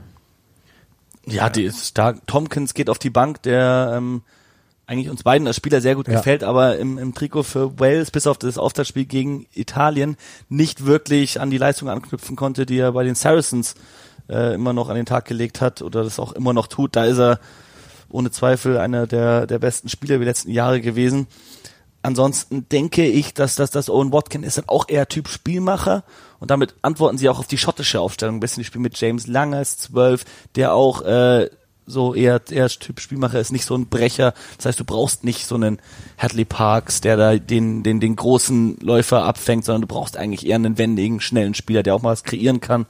[1.25, 2.25] Ja, die ist stark.
[2.27, 4.21] Tompkins geht auf die Bank, der ähm,
[4.85, 6.15] eigentlich uns beiden als Spieler sehr gut Ja.
[6.17, 10.15] gefällt, aber im, im Trikot für Wales bis auf das Auftaktspiel gegen Italien
[10.47, 13.75] nicht wirklich an die Leistung anknüpfen konnte, die er bei den Saracens
[14.29, 16.95] äh, immer noch an den Tag gelegt hat oder das auch immer noch tut.
[16.95, 17.39] Da ist er
[18.09, 21.27] ohne Zweifel einer der, der besten Spieler der letzten Jahre gewesen.
[22.07, 26.05] Ansonsten denke ich, dass das, das Owen Watkin ist dann auch eher Typ Spielmacher
[26.39, 28.61] und damit antworten sie auch auf die schottische Aufstellung ein bisschen.
[28.61, 30.23] Die spielen mit James Lang als zwölf,
[30.55, 31.49] der auch äh,
[31.85, 34.33] so eher, eher Typ Spielmacher ist, nicht so ein Brecher.
[34.55, 35.79] Das heißt, du brauchst nicht so einen
[36.17, 40.55] Hadley Parks, der da den, den, den großen Läufer abfängt, sondern du brauchst eigentlich eher
[40.55, 42.85] einen wendigen, schnellen Spieler, der auch mal was kreieren kann.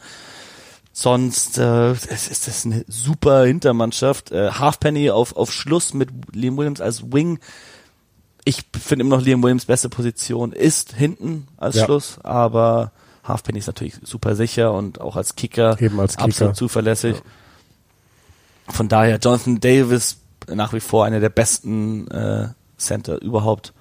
[0.94, 4.32] Sonst äh, es ist das eine super Hintermannschaft.
[4.32, 7.40] Äh, Halfpenny auf, auf Schluss mit Liam Williams als Wing.
[8.48, 11.84] Ich finde immer noch Liam Williams beste Position ist hinten als Ja.
[11.84, 12.94] Schluss, aber
[13.26, 16.24] Halfpenny ist natürlich super sicher und auch als Kicker, Eben als Kicker.
[16.30, 17.18] absolut zuverlässig.
[18.70, 23.74] Von daher Jonathan Davis nach wie vor einer der besten äh, Center überhaupt.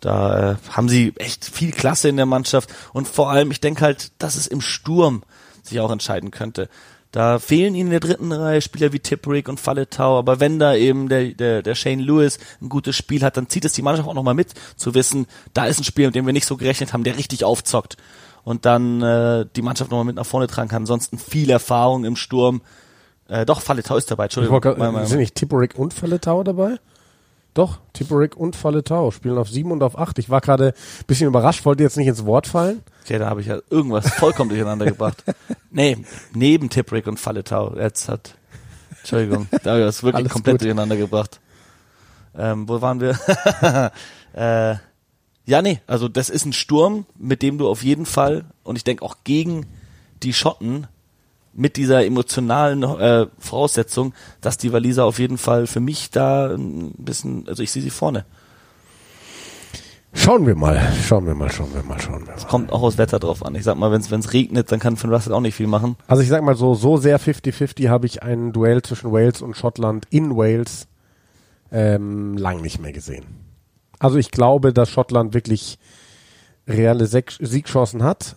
[0.00, 3.80] Da äh, haben sie echt viel Klasse in der Mannschaft und vor allem, ich denke
[3.82, 5.22] halt, dass es im Sturm
[5.62, 6.68] sich auch entscheiden könnte.
[7.14, 10.74] Da fehlen ihnen in der dritten Reihe Spieler wie Tipperick und Falletau, aber wenn da
[10.74, 14.08] eben der, der, der Shane Lewis ein gutes Spiel hat, dann zieht es die Mannschaft
[14.08, 16.92] auch nochmal mit, zu wissen, da ist ein Spieler, mit dem wir nicht so gerechnet
[16.92, 17.96] haben, der richtig aufzockt
[18.42, 20.82] und dann äh, die Mannschaft nochmal mit nach vorne tragen kann.
[20.82, 22.62] Ansonsten viel Erfahrung im Sturm.
[23.28, 24.54] Äh, doch, Falletau ist dabei, Ich Entschuldigung.
[24.54, 26.78] wollte grad- mein- sind nicht Tipperick und Falletau dabei?
[27.54, 30.18] Doch, Tipperick und Falletau spielen auf sieben und auf acht.
[30.18, 32.82] Ich war gerade ein bisschen überrascht, wollte jetzt nicht ins Wort fallen.
[33.04, 35.24] Okay, da habe ich ja irgendwas vollkommen durcheinander gebracht.
[35.76, 35.98] Nee,
[36.32, 37.74] neben Tipperick und Falletau.
[37.76, 38.36] Jetzt hat,
[39.00, 40.60] Entschuldigung, da habe ich das wirklich Alles komplett gut.
[40.62, 41.40] durcheinander gebracht.
[42.36, 43.18] Ähm, wo waren wir?
[44.34, 44.76] äh,
[45.46, 48.84] ja, nee, also das ist ein Sturm, mit dem du auf jeden Fall, und ich
[48.84, 49.66] denke auch gegen
[50.22, 50.86] die Schotten,
[51.54, 56.92] mit dieser emotionalen äh, Voraussetzung, dass die Waliser auf jeden Fall für mich da ein
[56.98, 58.24] bisschen, also ich sehe sie vorne.
[60.16, 62.46] Schauen wir mal, schauen wir mal, schauen wir mal, schauen wir mal.
[62.46, 63.54] Kommt auch aufs Wetter drauf an.
[63.56, 65.96] Ich sag mal, wenn es regnet, dann kann Finn Russell auch nicht viel machen.
[66.06, 69.56] Also ich sag mal so, so sehr 50-50 habe ich ein Duell zwischen Wales und
[69.56, 70.86] Schottland in Wales
[71.72, 73.24] ähm, lang nicht mehr gesehen.
[73.98, 75.78] Also ich glaube, dass Schottland wirklich
[76.66, 78.36] reale Siegchancen hat.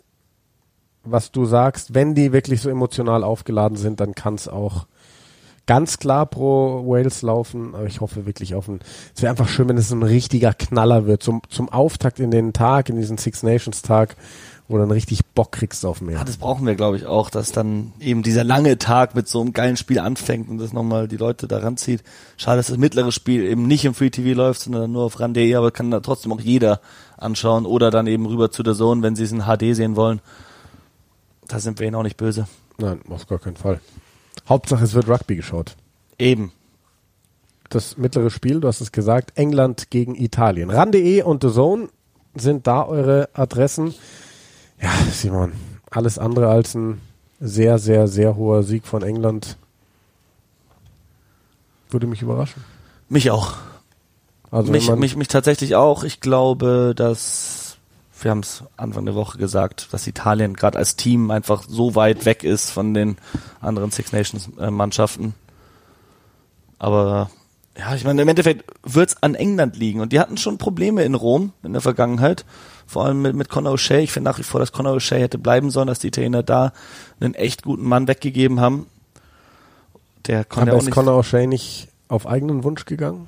[1.10, 4.86] Was du sagst, wenn die wirklich so emotional aufgeladen sind, dann kann es auch
[5.68, 7.76] ganz klar pro Wales laufen.
[7.76, 8.80] Aber ich hoffe wirklich auf ein.
[9.16, 11.22] Es wäre einfach schön, wenn es ein richtiger Knaller wird.
[11.22, 14.16] Zum, zum Auftakt in den Tag, in diesen Six Nations Tag,
[14.68, 16.18] wo du dann richtig Bock kriegst auf mehr.
[16.18, 19.40] Ja, das brauchen wir, glaube ich, auch, dass dann eben dieser lange Tag mit so
[19.40, 22.04] einem geilen Spiel anfängt und das nochmal die Leute da ranzieht.
[22.36, 25.56] Schade, dass das mittlere Spiel eben nicht im Free TV läuft, sondern nur auf RAN.de,
[25.56, 26.82] aber kann da trotzdem auch jeder
[27.16, 30.20] anschauen oder dann eben rüber zu der Zone, wenn sie es in HD sehen wollen.
[31.48, 32.48] Da sind wir ihnen auch nicht böse.
[32.78, 33.80] Nein, auf gar keinen Fall.
[34.48, 35.76] Hauptsache, es wird Rugby geschaut.
[36.20, 36.52] Eben.
[37.70, 40.70] Das mittlere Spiel, du hast es gesagt, England gegen Italien.
[40.70, 41.90] RAN.de und The Zone
[42.36, 43.94] sind da eure Adressen.
[44.82, 45.54] Ja, Simon,
[45.90, 47.02] alles andere als ein
[47.40, 49.58] sehr, sehr, sehr hoher Sieg von England.
[51.90, 52.64] Würde mich überraschen.
[53.10, 53.56] Mich auch.
[54.50, 56.04] Also mich, man, mich, mich tatsächlich auch.
[56.04, 57.67] Ich glaube, dass,
[58.22, 62.26] wir haben es Anfang der Woche gesagt, dass Italien gerade als Team einfach so weit
[62.26, 63.18] weg ist von den
[63.62, 65.34] anderen Six Nations äh, Mannschaften.
[66.80, 67.30] Aber
[67.78, 70.02] ja, ich meine, im Endeffekt wird's an England liegen.
[70.02, 72.46] Und die hatten schon Probleme in Rom in der Vergangenheit.
[72.88, 74.00] Vor allem mit, mit Conor O'Shea.
[74.00, 76.74] Ich finde nach wie vor, dass Conor O'Shea hätte bleiben sollen, dass die Italiener da
[77.20, 78.88] einen echt guten Mann weggegeben haben.
[80.26, 80.92] Der konnte aber ist.
[80.92, 83.28] Conor O'Shea nicht auf eigenen Wunsch gegangen?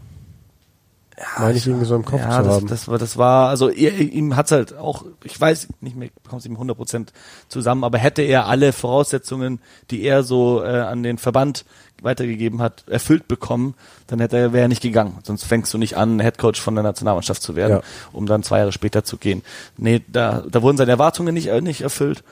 [1.37, 2.67] Meine ich irgendwie so im Kopf ja, zu das, haben.
[2.67, 6.41] das war, das war, also ihr, ihm hat's halt auch, ich weiß nicht mehr, bekommt
[6.41, 7.07] es ihm 100%
[7.49, 9.59] zusammen, aber hätte er alle Voraussetzungen,
[9.91, 11.65] die er so äh, an den Verband
[12.01, 13.73] weitergegeben hat, erfüllt bekommen,
[14.07, 15.17] dann hätte er, wäre er nicht gegangen.
[15.23, 17.81] Sonst fängst du nicht an, Headcoach von der Nationalmannschaft zu werden, Ja.
[18.13, 19.43] um dann zwei Jahre später zu gehen.
[19.77, 22.23] Nee, da, da wurden seine Erwartungen nicht, äh, nicht erfüllt.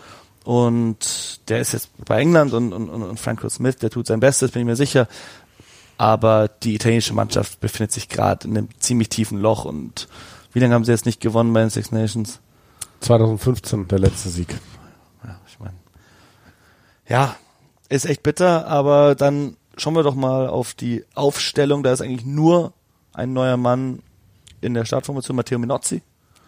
[0.46, 4.22] Und der ist jetzt bei England und, und, und und Franco Smith, der tut sein
[4.22, 5.10] Bestes, bin ich mir sicher.
[5.98, 10.08] Aber die italienische Mannschaft befindet sich gerade in einem ziemlich tiefen Loch und
[10.54, 12.40] wie lange haben sie jetzt nicht gewonnen bei den Six Nations?
[13.02, 14.56] 2015 der letzte Sieg.
[15.24, 15.76] Ja, ich meine.
[17.08, 17.36] Ja,
[17.90, 21.84] ist echt bitter, aber dann schauen wir doch mal auf die Aufstellung.
[21.84, 22.74] Da ist eigentlich nur
[23.14, 24.00] ein neuer Mann
[24.62, 26.02] in der Startformation, Matteo Minozzi.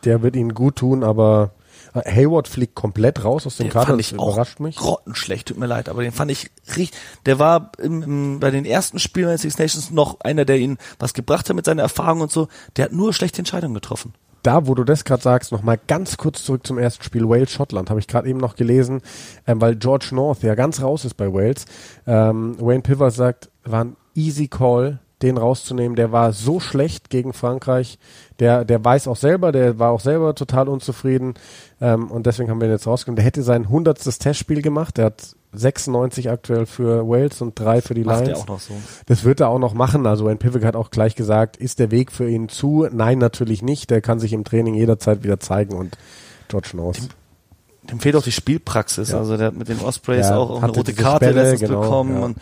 [0.05, 1.51] Der wird ihnen gut tun, aber
[1.93, 3.87] Hayward fliegt komplett raus aus dem Den Kader.
[3.87, 4.75] fand Das ich auch überrascht mich.
[4.75, 8.65] grottenschlecht, tut mir leid, aber den fand ich richtig, der war im, im, bei den
[8.65, 11.81] ersten Spielen bei den Six Nations noch einer, der ihn was gebracht hat mit seiner
[11.83, 12.47] Erfahrung und so.
[12.77, 14.13] Der hat nur schlechte Entscheidungen getroffen.
[14.43, 17.89] Da, wo du das gerade sagst, noch mal ganz kurz zurück zum ersten Spiel Wales-Schottland.
[17.89, 19.01] Habe ich gerade eben noch gelesen,
[19.45, 21.65] ähm, weil George North ja ganz raus ist bei Wales.
[22.07, 25.95] Ähm, Wayne Pivers sagt, war ein easy Call, den rauszunehmen.
[25.95, 27.99] Der war so schlecht gegen Frankreich.
[28.39, 31.33] Der, der weiß auch selber, der war auch selber total unzufrieden.
[31.81, 33.17] Ähm, und deswegen haben wir ihn jetzt rausgenommen.
[33.17, 34.97] Der hätte sein hundertstes Testspiel gemacht.
[34.97, 38.39] Der hat 96 aktuell für Wales und drei für die Macht Lions.
[38.39, 38.73] er auch noch so.
[39.07, 40.05] Das wird er auch noch machen.
[40.05, 42.87] Also Wayne Pivek hat auch gleich gesagt, ist der Weg für ihn zu?
[42.91, 43.89] Nein, natürlich nicht.
[43.89, 45.97] Der kann sich im Training jederzeit wieder zeigen und
[46.47, 46.99] George North.
[47.89, 49.11] Dem fehlt auch die Spielpraxis.
[49.11, 49.17] Ja.
[49.17, 52.15] Also der hat mit den Ospreys Ja, auch, eine rote Karte Sperre, letztens genau, bekommen
[52.15, 52.25] ja.
[52.25, 52.37] und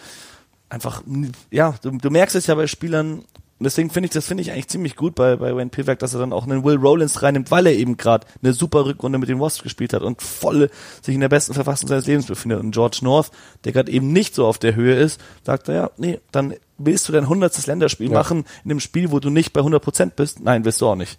[0.69, 1.03] einfach,
[1.51, 3.19] ja, du, du merkst es ja bei Spielern,
[3.59, 6.13] Und deswegen finde ich, das finde ich eigentlich ziemlich gut bei, bei Wayne Pivak, dass
[6.13, 9.29] er dann auch einen Will Rollins reinnimmt, weil er eben gerade eine super Rückrunde mit
[9.29, 10.69] den Wasps gespielt hat und voll
[11.01, 12.59] sich in der besten Verfassung seines Lebens befindet.
[12.59, 13.31] Und George North,
[13.63, 17.07] der gerade eben nicht so auf der Höhe ist, sagt er, ja, nee, dann willst
[17.09, 18.17] du dein hundertstes Länderspiel Ja.
[18.19, 20.39] machen in einem Spiel, wo du nicht bei 100 Prozent bist?
[20.39, 21.17] Nein, willst du auch nicht.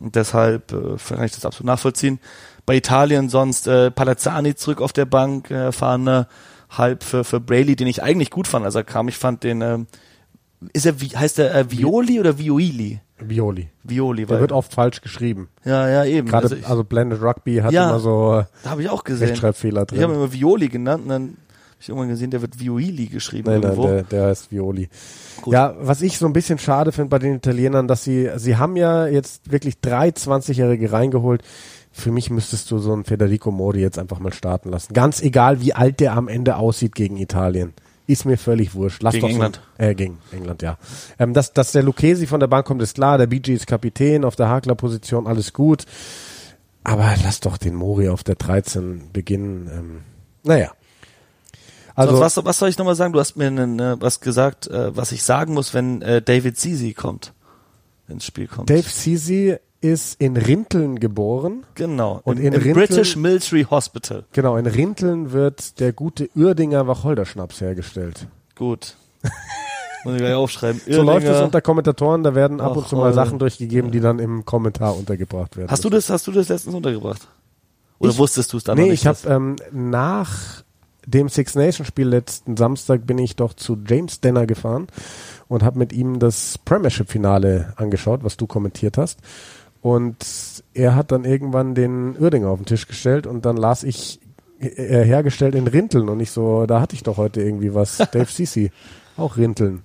[0.00, 2.18] Und deshalb äh, kann ich das absolut nachvollziehen.
[2.66, 6.26] Bei Italien sonst äh, Palazzani zurück auf der Bank, äh, erfahrener
[6.70, 9.08] halb für, für Braley, den ich eigentlich gut fand, als er kam.
[9.08, 9.86] Ich fand den, ähm,
[10.72, 13.00] ist er, wie, heißt er äh, Violi oder Vioili?
[13.20, 13.68] Violi.
[13.82, 15.48] Violi, Der weil, wird oft falsch geschrieben.
[15.64, 16.28] ja, ja, eben.
[16.28, 17.88] Gerade, also, ich, also Blended Rugby hat Ja.
[17.88, 19.28] immer so äh, da habe ich auch gesehen.
[19.28, 20.22] Rechtschreibfehler Ich habe drin.
[20.22, 21.36] immer Violi genannt und dann habe
[21.80, 23.88] ich irgendwann gesehen, der wird Vioili geschrieben Nein, nein, irgendwo.
[23.88, 24.88] der, der heißt Violi.
[25.42, 25.52] Gut.
[25.54, 28.76] Ja, was ich so ein bisschen schade finde bei den Italienern, dass sie, sie haben
[28.76, 31.42] ja jetzt wirklich drei 20-Jährige reingeholt.
[31.98, 34.92] Für mich müsstest du so einen Federico Mori jetzt einfach mal starten lassen.
[34.94, 37.74] Ganz egal, wie alt der am Ende aussieht gegen Italien.
[38.06, 39.02] Ist mir völlig wurscht.
[39.02, 39.60] Lass Gegen doch so- England.
[39.76, 40.78] äh, gegen England, ja.
[41.18, 43.18] Ähm, dass, dass der Lucchesi von der Bank kommt, ist klar.
[43.18, 45.84] Der BG ist Kapitän auf der Hakler-Position, alles gut.
[46.84, 49.68] Aber lass doch den Mori auf der 13 beginnen.
[49.70, 50.00] Ähm,
[50.42, 50.70] naja.
[51.94, 53.12] Also Also, was, was soll ich nochmal sagen?
[53.12, 56.58] Du hast mir einen, äh, was gesagt, äh, was ich sagen muss, wenn äh, David
[56.58, 57.34] Sisi kommt,
[58.08, 58.70] ins Spiel kommt.
[58.70, 61.64] Dave Sisi ist in Rinteln geboren.
[61.74, 62.20] genau.
[62.24, 64.24] Und in im Rinteln- British Military Hospital.
[64.32, 68.26] Genau, in Rinteln wird der gute Uerdinger Wacholderschnaps hergestellt.
[68.56, 68.96] Gut.
[70.04, 70.80] Muss ich gleich aufschreiben.
[70.88, 73.12] So läuft es unter Kommentatoren, da werden ab und zu mal.
[73.12, 75.70] Sachen durchgegeben, die dann im Kommentar untergebracht werden.
[75.70, 77.26] Hast du das, hast du das letztens untergebracht?
[77.98, 79.00] Oder Ich- wusstest du es dann Nee, noch nicht?
[79.02, 80.62] ich habe ähm, nach
[81.06, 84.86] dem Six Nation Spiel letzten Samstag bin ich doch zu James Denner gefahren
[85.48, 89.18] und habe mit ihm das Premiership Finale angeschaut, was du kommentiert hast.
[89.80, 90.16] Und
[90.74, 94.20] er hat dann irgendwann den Uerdinger auf den Tisch gestellt und dann las ich
[94.60, 97.98] äh, hergestellt in Rinteln und ich so, da hatte ich doch heute irgendwie was.
[98.12, 98.72] Dave Sisi,
[99.16, 99.82] auch Rinteln.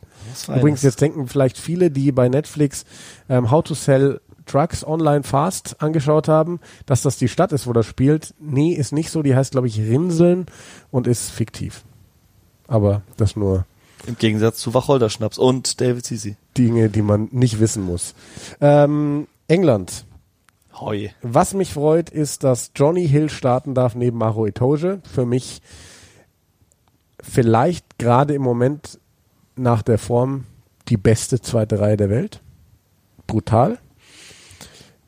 [0.47, 2.85] Übrigens, jetzt denken vielleicht viele, die bei Netflix
[3.29, 7.73] ähm, How to Sell Trucks Online Fast angeschaut haben, dass das die Stadt ist, wo
[7.73, 8.33] das spielt.
[8.39, 9.21] Nee, ist nicht so.
[9.21, 10.47] Die heißt, glaube ich, Rinseln
[10.91, 11.83] und ist fiktiv.
[12.67, 13.65] Aber das nur
[14.07, 16.35] Im Gegensatz zu Wacholderschnaps und David Sisi.
[16.57, 18.15] Dinge, die man nicht wissen muss.
[18.59, 20.05] Ähm, England.
[20.73, 21.09] Heu.
[21.21, 25.01] Was mich freut, ist, dass Johnny Hill starten darf neben Maro Itoje.
[25.03, 25.61] Für mich
[27.21, 28.99] vielleicht gerade im Moment
[29.55, 30.45] nach der Form
[30.89, 32.41] die beste zweite Reihe der Welt.
[33.27, 33.79] Brutal.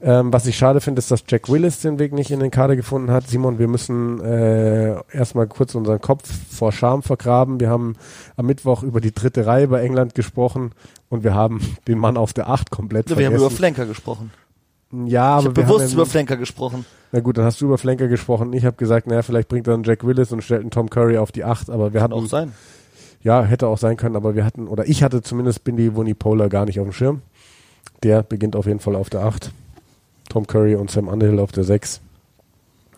[0.08, 2.76] Ähm, was ich schade finde, ist, dass Jack Willis den Weg nicht in den Kader
[2.76, 3.28] gefunden hat.
[3.28, 7.60] Simon, wir müssen äh, erstmal kurz unseren Kopf vor Scham vergraben.
[7.60, 7.96] Wir haben
[8.36, 10.74] am Mittwoch über die dritte Reihe bei England gesprochen
[11.10, 13.48] und wir haben den Mann auf der Acht komplett Ja, wir haben vergessen.
[13.48, 14.32] über Flanker gesprochen.
[14.92, 16.86] ja, Ich aber habe wir bewusst haben über Flanker gesprochen.
[17.12, 18.54] na gut, dann hast du über Flanker gesprochen.
[18.54, 21.32] Ich habe gesagt, naja, vielleicht bringt dann Jack Willis und stellt einen Tom Curry auf
[21.32, 22.52] die Acht, aber wir Kann auch hatten, sein.
[23.24, 26.66] ja, hätte auch sein können, aber wir hatten, oder ich hatte zumindest Bindi Wunipola gar
[26.66, 27.24] nicht auf dem Schirm.
[28.04, 29.52] Der beginnt auf jeden Fall auf der Acht.
[30.36, 32.02] Tom Curry und Sam Underhill auf der Sechs.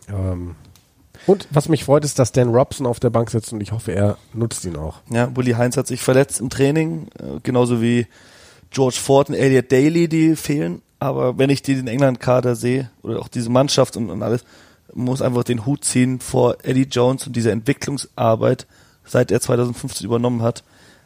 [0.09, 0.55] Ähm,
[1.27, 3.91] und was mich freut, ist, dass Dan Robson auf der Bank sitzt und ich hoffe,
[3.91, 5.01] er nutzt ihn auch.
[5.11, 8.07] Ja, Willi Heinz hat sich verletzt im Training, äh, genauso wie
[8.71, 10.81] George Ford und Elliot Daly, die fehlen.
[10.97, 14.43] Aber wenn ich die den England-Kader sehe, oder auch diese Mannschaft und, und alles,
[14.95, 18.65] muss einfach den Hut ziehen vor Eddie Jones und dieser Entwicklungsarbeit,
[19.05, 20.63] seit er 2015 übernommen hat.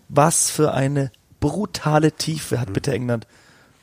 [0.07, 3.27] Was für eine brutale Tiefe hat bitte England.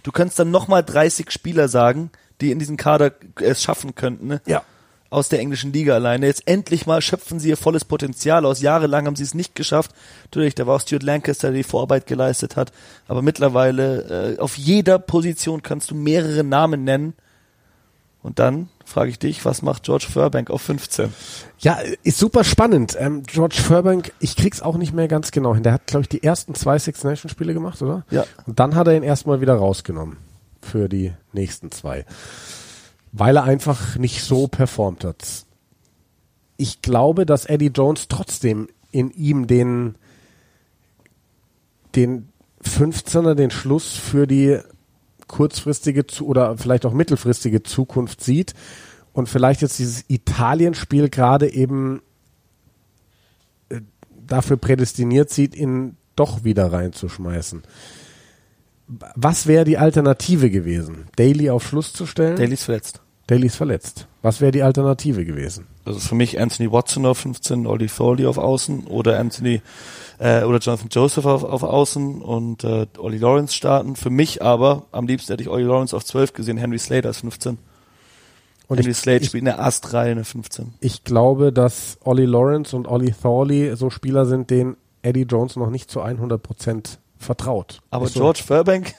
[0.03, 4.29] Du könntest dann nochmal 30 Spieler sagen, die in diesem Kader es schaffen könnten.
[4.29, 4.41] Ne?
[4.47, 4.63] Ja.
[5.11, 6.27] aus der englischen Liga alleine.
[6.27, 8.61] Jetzt endlich mal schöpfen sie ihr volles Potenzial aus.
[8.61, 9.93] Jahrelang haben sie es nicht geschafft.
[10.25, 12.73] Natürlich, da war auch Stuart Lancaster, der die Vorarbeit geleistet hat.
[13.07, 17.15] Aber mittlerweile äh, auf jeder Position kannst du mehrere Namen nennen.
[18.23, 21.13] Und dann frage ich dich, was macht George Furbank auf 15?
[21.61, 22.97] Ja, ist super spannend.
[22.99, 25.63] Ähm, George Furbank, ich krieg's auch nicht mehr ganz genau hin.
[25.63, 28.05] Der hat, glaube ich, die ersten zwei Six Nation Spiele gemacht, oder?
[28.11, 28.25] Ja.
[28.47, 30.28] Und dann hat er ihn erstmal wieder rausgenommen
[30.61, 32.05] für die nächsten zwei.
[33.13, 35.47] Weil er einfach nicht so performt hat.
[36.57, 39.95] Ich glaube, dass Eddie Jones trotzdem in ihm den,
[41.95, 42.29] den
[42.65, 44.59] 15er, den Schluss für die
[45.29, 48.55] kurzfristige zu, oder vielleicht auch mittelfristige Zukunft sieht
[49.13, 52.03] und vielleicht jetzt dieses Italien-Spiel gerade eben
[53.69, 53.81] äh,
[54.27, 57.63] dafür prädestiniert sieht, ihn doch wieder reinzuschmeißen.
[58.89, 61.07] Was wäre die Alternative gewesen?
[61.17, 62.37] Daly auf Schluss zu stellen?
[62.37, 63.03] Daly ist verletzt.
[63.27, 64.07] Daly ist verletzt.
[64.23, 65.67] Was wäre die Alternative gewesen?
[65.85, 69.61] Also für mich Anthony Watson auf 15, Ollie Thorley auf Außen oder Anthony
[70.19, 73.97] äh, oder Jonathan Joseph auf, auf Außen und äh, Ollie Lawrence starten.
[73.97, 77.21] Für mich aber, am liebsten hätte ich Ollie Lawrence auf 12 gesehen, Henry Slater ist
[77.21, 77.59] 15.
[78.67, 80.75] Und Henry ich, Slade ich, spielt in der Astreihe eine 15.
[80.81, 85.71] ich glaube, dass Ollie Lawrence und Ollie Thorley so Spieler sind, denen Eddie Jones noch
[85.71, 87.81] nicht zu 100 Prozent vertraut.
[87.91, 88.21] Aber Ist so.
[88.21, 88.95] George Fairbank,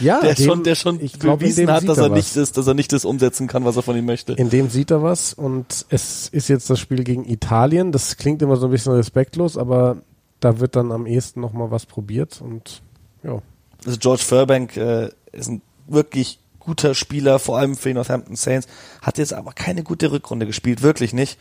[0.00, 2.52] ja, der dem- schon, der schon ich glaub, bewiesen hat, dass er er nicht das,
[2.52, 4.34] dass er nicht das umsetzen kann, was er von ihm möchte.
[4.34, 7.90] In dem sieht er was und es ist jetzt das Spiel gegen Italien.
[7.92, 9.98] Das klingt immer so ein bisschen respektlos, aber
[10.40, 12.82] da wird dann am ehesten nochmal was probiert und
[13.22, 13.40] ja.
[13.86, 18.66] Also George Fairbank äh, ist ein wirklich guter Spieler, vor allem für die Northampton Saints,
[19.02, 21.38] hat jetzt aber keine gute Rückrunde gespielt, wirklich nicht.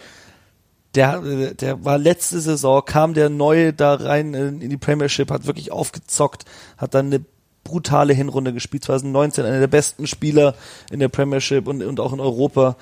[0.95, 5.47] Der, äh, der war letzte Saison, kam der Neue da rein in die Premiership, hat
[5.47, 6.45] wirklich aufgezockt,
[6.77, 7.25] hat dann eine
[7.63, 10.56] brutale Hinrunde gespielt, 2019, einer der besten Spieler
[10.91, 12.75] in der Premiership und, und auch in Europa.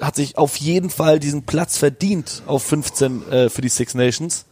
[0.00, 4.46] Hat sich auf jeden Fall diesen Platz verdient auf 15 äh, für die Six Nations.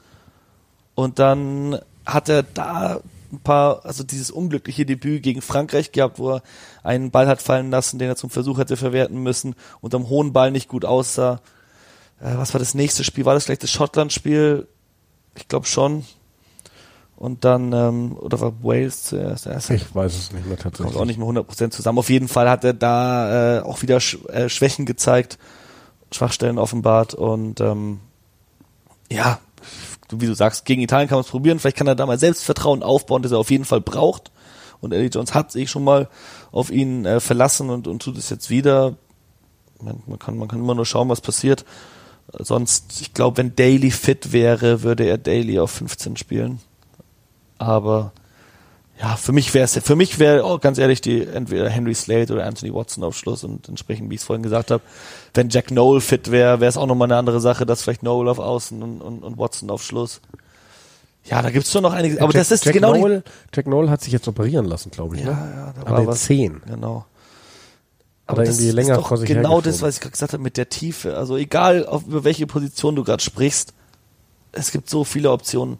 [0.94, 3.00] Und dann hat er da
[3.32, 6.42] ein paar, also dieses unglückliche Debüt gegen Frankreich gehabt, wo er
[6.82, 10.32] einen Ball hat fallen lassen, den er zum Versuch hätte verwerten müssen und am hohen
[10.32, 11.40] Ball nicht gut aussah.
[12.20, 13.24] Äh, was war das nächste Spiel?
[13.24, 14.66] War das vielleicht das Schottland-Spiel?
[15.36, 16.04] Ich glaube schon.
[17.16, 19.44] Und dann, ähm, oder war Wales zuerst?
[19.44, 20.96] zuerst Ich weiß es nicht mehr kommt tatsächlich.
[20.96, 21.98] auch nicht mehr 100% zusammen.
[21.98, 25.36] Auf jeden Fall hat er da äh, auch wieder Sch äh, Schwächen gezeigt,
[26.12, 27.98] Schwachstellen offenbart und ähm,
[29.10, 29.40] ja,
[30.10, 31.58] wie du sagst, gegen Italien kann man es probieren.
[31.58, 34.30] Vielleicht kann er da mal Selbstvertrauen aufbauen, das er auf jeden Fall braucht.
[34.80, 36.08] Und Eddie Jones hat sich schon mal
[36.52, 38.94] auf ihn äh, verlassen und, und tut es jetzt wieder.
[39.82, 41.64] Man, man, kann, man kann immer nur schauen, was passiert.
[42.32, 46.60] Sonst, ich glaube, wenn Daly fit wäre, würde er Daly auf 15 spielen.
[47.56, 48.12] Aber
[49.00, 52.32] ja, für mich wäre es, für mich wäre oh, ganz ehrlich die entweder Henry Slade
[52.32, 54.82] oder Anthony Watson auf Schluss und entsprechend, wie ich es vorhin gesagt habe,
[55.34, 58.28] wenn Jack Noel fit wäre, wäre es auch nochmal eine andere Sache, dass vielleicht Noel
[58.28, 60.20] auf Außen und, und, und Watson auf Schluss.
[61.24, 63.22] Ja, da gibt's schon noch einiges, aber Jack, das ist Jack genau Noel,
[63.54, 65.22] Jack Noel hat sich jetzt operieren lassen, glaube ich.
[65.22, 65.52] ja, ne?
[65.54, 66.24] ja, da An war was.
[66.24, 66.60] Zehen.
[66.66, 67.06] Genau.
[68.28, 70.42] Hat er irgendwie länger ist doch vor sich genau das, was ich gerade gesagt habe
[70.42, 71.16] mit der Tiefe.
[71.16, 73.72] Also egal, auf, über welche Position du gerade sprichst,
[74.52, 75.78] es gibt so viele Optionen.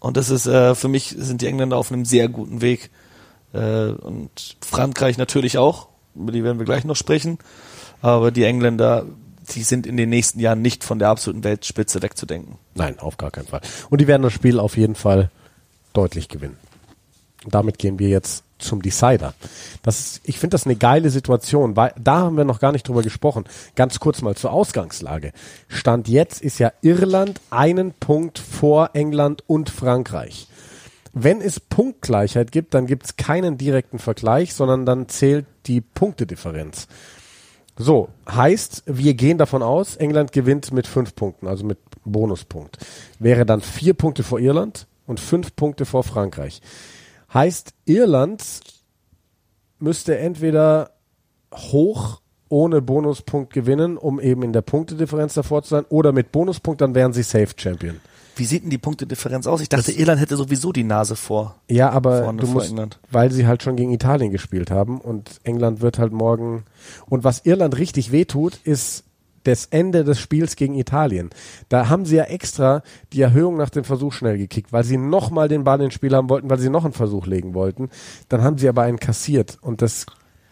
[0.00, 2.90] Und das ist äh, für mich sind die Engländer auf einem sehr guten Weg.
[3.52, 7.38] Äh, und Frankreich natürlich auch, über die werden wir gleich noch sprechen.
[8.02, 9.06] Aber die Engländer,
[9.54, 12.58] die sind in den nächsten Jahren nicht von der absoluten Weltspitze wegzudenken.
[12.74, 13.60] Nein, auf gar keinen Fall.
[13.88, 15.30] Und die werden das Spiel auf jeden Fall
[15.92, 16.58] deutlich gewinnen.
[17.44, 19.34] Und damit gehen wir jetzt zum Decider.
[19.82, 22.88] Das ist, ich finde das eine geile Situation, weil da haben wir noch gar nicht
[22.88, 23.44] drüber gesprochen.
[23.76, 25.32] Ganz kurz mal zur Ausgangslage.
[25.68, 30.48] Stand jetzt ist ja Irland einen Punkt vor England und Frankreich.
[31.12, 36.88] Wenn es Punktgleichheit gibt, dann gibt es keinen direkten Vergleich, sondern dann zählt die Punktedifferenz.
[37.76, 42.78] So, heißt, wir gehen davon aus, England gewinnt mit fünf Punkten, also mit Bonuspunkt.
[43.18, 46.60] Wäre dann vier Punkte vor Irland und fünf Punkte vor Frankreich.
[47.34, 48.60] Heißt, Irland
[49.80, 50.92] müsste entweder
[51.52, 56.80] hoch ohne Bonuspunkt gewinnen, um eben in der Punktedifferenz davor zu sein, oder mit Bonuspunkt,
[56.80, 58.00] dann wären sie Safe Champion.
[58.36, 59.60] Wie sieht denn die Punktedifferenz aus?
[59.60, 61.56] Ich dachte, Irland hätte sowieso die Nase vor.
[61.68, 62.98] Ja, aber du musst, England.
[63.10, 66.64] weil sie halt schon gegen Italien gespielt haben und England wird halt morgen.
[67.06, 69.04] Und was Irland richtig wehtut, ist
[69.44, 71.30] das Ende des Spiels gegen Italien.
[71.68, 75.48] Da haben sie ja extra die Erhöhung nach dem Versuch schnell gekickt, weil sie nochmal
[75.48, 77.90] den Ball ins Spiel haben wollten, weil sie noch einen Versuch legen wollten.
[78.28, 80.06] Dann haben sie aber einen kassiert und das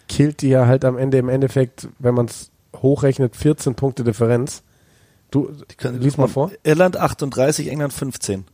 [0.09, 4.63] killt die ja halt am Ende im Endeffekt, wenn man es hochrechnet, 14 Punkte Differenz.
[5.31, 5.51] Du,
[5.83, 6.51] lies mal vor.
[6.63, 8.45] Irland 38, England 15.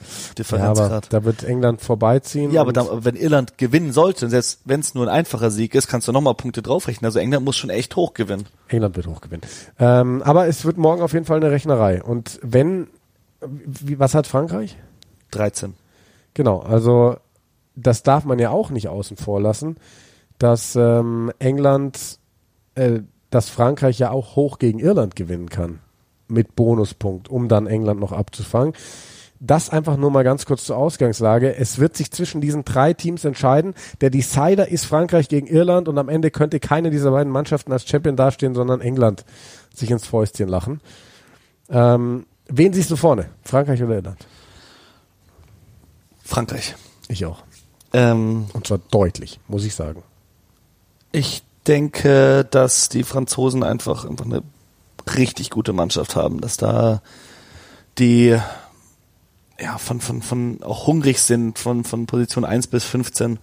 [0.00, 1.12] Ja, aber Differenzgrad.
[1.12, 2.52] da wird England vorbeiziehen.
[2.52, 5.74] Ja, aber da, wenn Irland gewinnen sollte, und selbst wenn es nur ein einfacher Sieg
[5.74, 7.06] ist, kannst du nochmal Punkte draufrechnen.
[7.06, 8.46] Also England muss schon echt hoch gewinnen.
[8.68, 9.42] England wird hochgewinnen.
[9.78, 12.02] Ähm, aber es wird morgen auf jeden Fall eine Rechnerei.
[12.02, 12.88] Und wenn,
[13.40, 14.76] wie, was hat Frankreich?
[15.32, 15.74] 13.
[16.34, 17.16] Genau, also
[17.74, 19.76] das darf man ja auch nicht außen vor lassen,
[20.38, 22.18] dass ähm, England,
[22.74, 25.80] äh, dass Frankreich ja auch hoch gegen Irland gewinnen kann
[26.28, 28.74] mit Bonuspunkt, um dann England noch abzufangen.
[29.40, 31.54] Das einfach nur mal ganz kurz zur Ausgangslage.
[31.54, 33.74] Es wird sich zwischen diesen drei Teams entscheiden.
[34.00, 37.86] Der Decider ist Frankreich gegen Irland und am Ende könnte keine dieser beiden Mannschaften als
[37.88, 39.24] Champion dastehen, sondern England
[39.72, 40.80] sich ins Fäustchen lachen.
[41.70, 43.30] Ähm, wen siehst du vorne?
[43.42, 44.26] Frankreich oder Irland?
[46.24, 46.74] Frankreich.
[47.08, 47.42] Ich auch.
[47.92, 50.02] Ähm, Und zwar deutlich, muss ich sagen.
[51.12, 54.42] ich denke, dass die Franzosen einfach, einfach eine
[55.16, 57.02] richtig gute Mannschaft haben, dass da
[57.98, 58.38] die
[59.60, 63.38] ja von, von, von auch hungrig sind, von, von Position 1 bis 15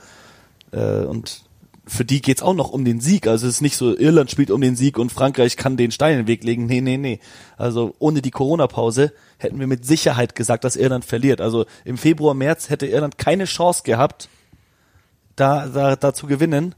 [0.72, 1.46] äh, und
[1.88, 3.28] für die geht's auch noch um den Sieg.
[3.28, 6.28] Also es ist nicht so, Irland spielt um den Sieg und Frankreich kann den den
[6.28, 6.66] Weg legen.
[6.66, 7.20] Nee, nee, nee.
[7.58, 11.42] Also ohne die Corona-Pause hätten wir mit Sicherheit gesagt, dass Irland verliert.
[11.42, 14.30] Also im Februar, März hätte Irland keine Chance gehabt,
[15.36, 16.74] da, da, da zu gewinnen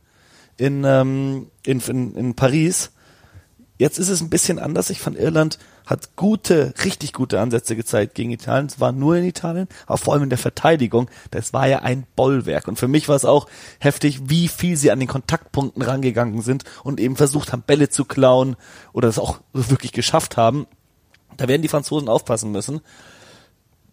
[0.57, 2.91] in, ähm, in, in, in Paris.
[3.77, 4.89] Jetzt ist es ein bisschen anders.
[4.89, 8.65] Ich fand Irland hat gute, richtig gute Ansätze gezeigt gegen Italien.
[8.65, 11.09] Es war nur in Italien, aber vor allem in der Verteidigung.
[11.31, 12.67] Das war ja ein Bollwerk.
[12.67, 13.47] Und für mich war es auch
[13.79, 18.03] heftig, wie viel sie an den Kontaktpunkten rangegangen sind und eben versucht haben, Bälle zu
[18.03, 18.57] klauen
[18.93, 20.67] oder es auch wirklich geschafft haben.
[21.37, 22.81] Da werden die Franzosen aufpassen müssen.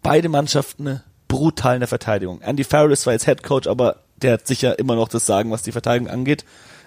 [0.01, 2.41] Beide Mannschaften brutal in der Verteidigung.
[2.41, 5.51] Andy Farrell ist zwar jetzt Head Coach, aber der hat sicher immer noch das Sagen,
[5.51, 6.43] was die Verteidigung angeht.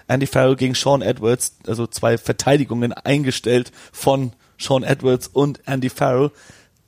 [0.09, 6.31] Andy Farrell gegen Sean Edwards, also zwei Verteidigungen eingestellt von Sean Edwards und Andy Farrell.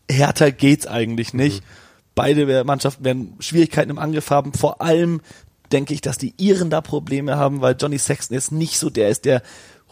[0.10, 1.62] Härter geht's eigentlich nicht.
[1.62, 1.68] Mhm.
[2.16, 4.54] Beide Mannschaften werden Schwierigkeiten im Angriff haben.
[4.54, 5.22] Vor allem
[5.72, 9.10] denke ich, dass die Iren da Probleme haben, weil Johnny Sexton jetzt nicht so der
[9.10, 9.42] ist, der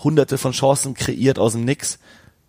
[0.03, 1.99] hunderte von Chancen kreiert aus dem Nix.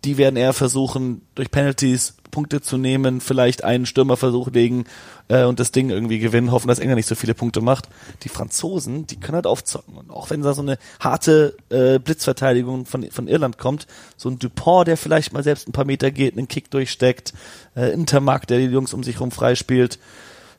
[0.03, 4.85] Die werden eher versuchen, durch Penalties Punkte zu nehmen, vielleicht einen Stürmerversuch legen
[5.27, 7.89] äh, und das Ding irgendwie gewinnen, hoffen, dass England nicht so viele Punkte macht.
[8.23, 9.95] Die Franzosen, die können halt aufzocken.
[9.95, 13.85] Und auch wenn da so eine harte äh, Blitzverteidigung von, von Irland kommt,
[14.17, 17.33] so ein Dupont, der vielleicht mal selbst ein paar Meter geht, einen Kick durchsteckt,
[17.75, 19.99] äh, Intermark, der die Jungs um sich herum freispielt.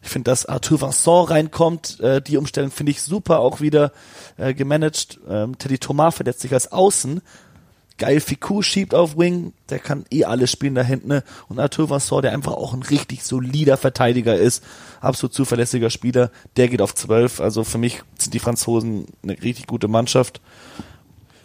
[0.04, 3.92] Ich finde, dass Arthur Vincent reinkommt, äh, die Umstellung finde ich super auch wieder
[4.36, 5.20] äh, gemanagt.
[5.28, 7.22] Ähm, Teddy Thomas verletzt sich als Außen,
[8.02, 11.06] geil Ficou schiebt auf Wing, der kann eh alles spielen da hinten.
[11.06, 11.22] Ne?
[11.48, 14.64] Und Arthur Vassor, der einfach auch ein richtig solider Verteidiger ist,
[15.00, 17.40] absolut zuverlässiger Spieler, der geht auf 12.
[17.40, 20.40] Also für mich sind die Franzosen eine richtig gute Mannschaft.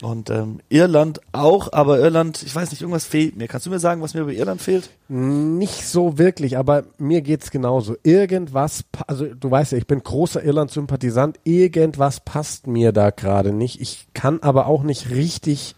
[0.02, 3.46] Und ähm, Irland auch, aber Irland, ich weiß nicht, irgendwas fehlt mir.
[3.46, 4.90] Kannst du mir sagen, was mir bei Irland fehlt?
[5.06, 7.94] Nicht so wirklich, aber mir geht's genauso.
[8.02, 11.38] Irgendwas, also du weißt ja, ich bin großer Irland-Sympathisant.
[11.44, 13.80] Irgendwas passt mir da gerade nicht.
[13.80, 15.76] Ich kann aber auch nicht richtig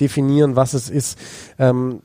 [0.00, 1.18] definieren, was es ist.
[1.58, 2.00] Ähm,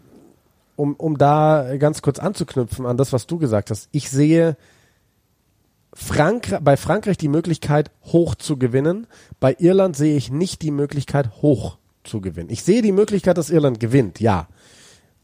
[0.75, 3.89] um, um da ganz kurz anzuknüpfen an das, was du gesagt hast.
[3.91, 4.55] Ich sehe
[5.93, 9.07] Frank bei Frankreich die Möglichkeit, hoch zu gewinnen.
[9.39, 12.51] Bei Irland sehe ich nicht die Möglichkeit, hoch zu gewinnen.
[12.51, 14.47] Ich sehe die Möglichkeit, dass Irland gewinnt, ja.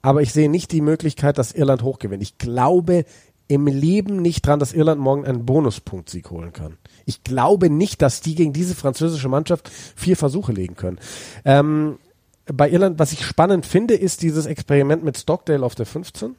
[0.01, 2.23] Aber ich sehe nicht die Möglichkeit, dass Irland hoch gewinnt.
[2.23, 3.05] Ich glaube
[3.47, 6.77] im Leben nicht dran, dass Irland morgen einen Bonuspunkt-Sieg holen kann.
[7.05, 10.97] Ich glaube nicht, dass die gegen diese französische Mannschaft vier Versuche legen können.
[11.45, 11.99] Ähm,
[12.45, 16.35] bei Irland, was ich spannend finde, ist dieses Experiment mit Stockdale auf der 15.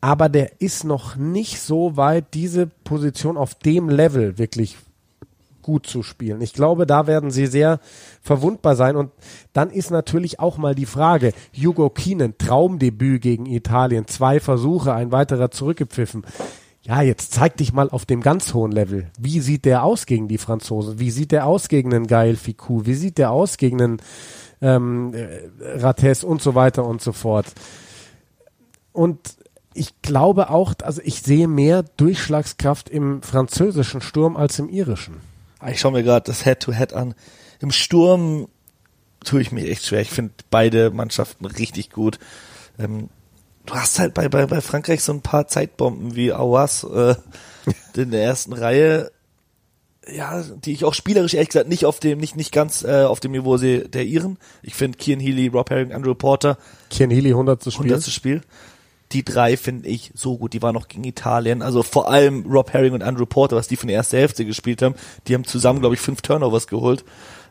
[0.00, 4.76] Aber der ist noch nicht so weit, diese Position auf dem Level wirklich
[5.62, 6.42] gut zu spielen.
[6.42, 7.80] Ich glaube, da werden sie sehr
[8.20, 8.96] verwundbar sein.
[8.96, 9.10] Und
[9.54, 15.10] dann ist natürlich auch mal die Frage, Hugo Keenan, Traumdebüt gegen Italien, zwei Versuche, ein
[15.10, 16.24] weiterer zurückgepfiffen
[16.86, 19.10] ja, jetzt zeig dich mal auf dem ganz hohen Level.
[19.18, 20.98] Wie sieht der aus gegen die Franzosen?
[20.98, 22.84] Wie sieht der aus gegen einen Gael Ficou?
[22.84, 24.02] Wie sieht der aus gegen einen
[24.60, 27.46] ähm, äh, Rates und so weiter und so fort?
[28.92, 29.18] Und
[29.72, 35.16] ich glaube auch, also ich sehe mehr Durchschlagskraft im französischen Sturm als im irischen.
[35.60, 37.14] Ah, ich schaue mir gerade das Head-to-Head -Head an.
[37.60, 38.48] Im Sturm
[39.24, 40.02] tue ich mich echt schwer.
[40.02, 42.18] Ich finde beide Mannschaften richtig gut.
[42.78, 43.08] Ähm,
[43.66, 47.14] du hast halt bei, bei, bei Frankreich so ein paar Zeitbomben wie Awas äh,
[47.96, 49.10] in der ersten Reihe,
[50.12, 53.20] ja, die ich auch spielerisch ehrlich gesagt nicht auf dem, nicht, nicht ganz äh, auf
[53.20, 54.38] dem Niveau sehe der Iren.
[54.62, 56.58] Ich finde Kian Healy, Rob Herring, Andrew Porter.
[56.90, 57.86] Kian Healy 100 zu Spiel.
[57.86, 58.42] 100 zu Spiel.
[59.12, 60.52] Die drei finde ich so gut.
[60.52, 61.62] Die waren noch gegen Italien.
[61.62, 64.82] Also vor allem Rob Herring und Andrew Porter, was die von der ersten Hälfte gespielt
[64.82, 64.94] haben.
[65.26, 67.04] Die haben zusammen, glaube ich, fünf Turnovers geholt.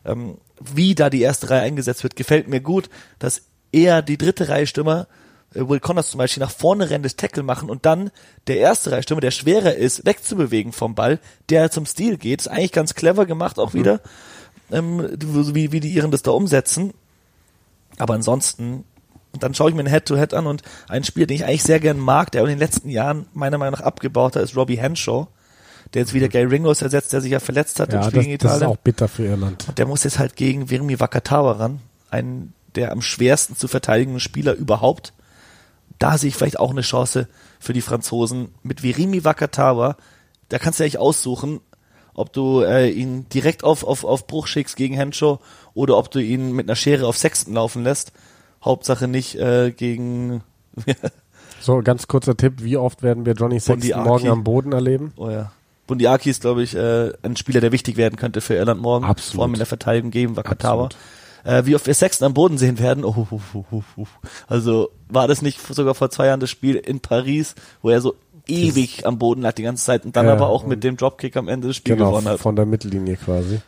[0.05, 4.49] Ähm, wie da die erste Reihe eingesetzt wird, gefällt mir gut, dass eher die dritte
[4.49, 5.22] Reihe Stürmer äh,
[5.53, 8.11] Will Connors zum Beispiel nach vorne rennen, das Tackle machen und dann
[8.47, 12.71] der erste Reihstürmer, der schwerer ist, wegzubewegen vom Ball, der zum Stil geht, ist eigentlich
[12.71, 13.79] ganz clever gemacht auch mhm.
[13.79, 14.01] wieder,
[14.71, 16.93] ähm, wie, wie die Iren das da umsetzen.
[17.97, 18.85] Aber ansonsten,
[19.39, 21.79] dann schaue ich mir ein Head-to-Head -Head an und ein Spieler, den ich eigentlich sehr
[21.79, 25.27] gern mag, der in den letzten Jahren meiner Meinung nach abgebaut hat, ist Robbie Henshaw
[25.93, 26.31] der jetzt wieder mhm.
[26.31, 28.59] Gay Ringos ersetzt, der sich ja verletzt hat ja, im Spiel das, gegen Italien.
[28.59, 29.67] Das ist auch bitter für Irland.
[29.67, 31.79] Und der muss jetzt halt gegen Virmi Wakatawa ran,
[32.09, 35.13] einen der am schwersten zu verteidigenden Spieler überhaupt
[35.99, 37.27] da sehe ich vielleicht auch eine Chance
[37.59, 38.49] für die Franzosen.
[38.63, 39.97] Mit Virimi Wakatawa,
[40.49, 41.61] da kannst du eigentlich aussuchen,
[42.13, 45.39] ob du äh, ihn direkt auf, auf, auf Bruch schickst gegen Henshaw
[45.73, 48.11] oder ob du ihn mit einer Schere auf Sechsten laufen lässt.
[48.63, 50.43] Hauptsache nicht äh, gegen.
[51.59, 55.13] so, ganz kurzer Tipp, wie oft werden wir Johnny Sexton morgen am Boden erleben?
[55.17, 55.51] Oh ja.
[55.87, 59.05] Bundiaki ist, glaube ich, äh, ein Spieler, der wichtig werden könnte für Irland morgen.
[59.05, 59.35] Absolut.
[59.35, 60.85] Vor allem in der Verteidigung gegen Wakatawa.
[60.85, 60.97] Absolut
[61.43, 63.03] äh, wie oft wir Sexton am Boden sehen werden.
[63.05, 64.07] Oh, oh, oh, oh, oh.
[64.47, 68.15] Also war das nicht sogar vor zwei Jahren das Spiel in Paris, wo er so
[68.47, 70.97] ewig das am Boden lag die ganze Zeit und dann äh, aber auch mit dem
[70.97, 72.39] Dropkick am Ende des Spiels genau, gewonnen hat.
[72.39, 73.61] von der Mittellinie quasi.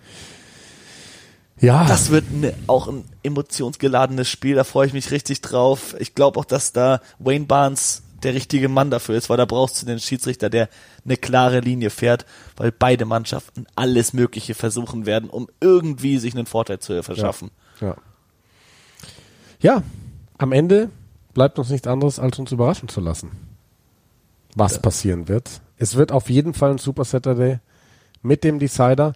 [1.59, 1.85] Ja.
[1.85, 5.95] Das wird ne, auch ein emotionsgeladenes Spiel, da freue ich mich richtig drauf.
[5.99, 9.81] Ich glaube auch, dass da Wayne Barnes der richtige Mann dafür ist, weil da brauchst
[9.81, 10.67] du den Schiedsrichter, der
[11.05, 12.25] eine klare Linie fährt,
[12.57, 17.51] weil beide Mannschaften alles Mögliche versuchen werden, um irgendwie sich einen Vorteil zu verschaffen.
[17.55, 17.64] Ja.
[17.81, 17.95] Ja,
[19.59, 19.83] ja
[20.37, 20.89] am Ende
[21.33, 23.31] bleibt uns nichts anderes, als uns überraschen zu lassen,
[24.55, 24.81] was Ja.
[24.81, 25.61] passieren wird.
[25.77, 27.59] Es wird auf jeden Fall ein Super Saturday
[28.21, 29.13] mit dem Decider.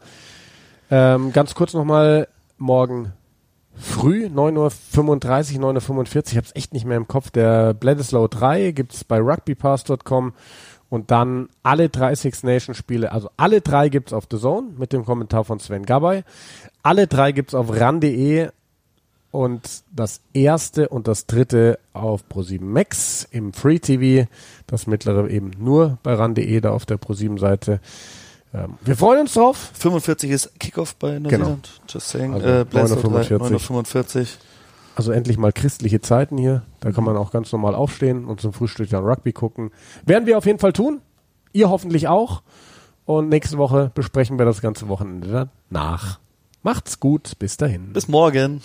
[0.92, 3.14] Ähm, ganz kurz nochmal, morgen
[3.76, 8.28] früh, 9.35 Uhr, 9.45 Uhr, ich habe es echt nicht mehr im Kopf, der Bledisloe
[8.28, 10.34] 3 gibt's bei rugbypass.com
[10.90, 14.92] und dann alle drei Six Nations Spiele, also alle drei gibt's auf The Zone mit
[14.94, 16.24] dem Kommentar von Sven Gabay.
[16.84, 18.50] Alle drei gibt's auf ran.de
[19.32, 24.28] und das erste und das dritte auf Pro7 Max im Free TV,
[24.66, 27.80] das mittlere eben nur bei ran.de da auf der Pro7 Seite.
[28.52, 29.70] Ähm, wir freuen uns drauf.
[29.76, 31.28] 45 ist Kickoff bei Genau.
[31.30, 31.82] Neuseeland.
[31.88, 32.34] Just saying.
[32.34, 33.60] Also äh, Bledsoe 9:45.
[33.60, 34.28] 9:45.
[35.00, 36.64] Also endlich mal christliche Zeiten hier.
[36.82, 39.72] Da kann man auch ganz normal aufstehen und zum Frühstück dann Rugby gucken.
[40.06, 41.00] Werden wir auf jeden Fall tun.
[41.54, 42.42] Ihr hoffentlich auch.
[43.06, 46.20] Und nächste Woche besprechen wir das ganze Wochenende danach.
[46.64, 47.40] Macht's gut.
[47.40, 47.94] Bis dahin.
[47.94, 48.62] Bis morgen.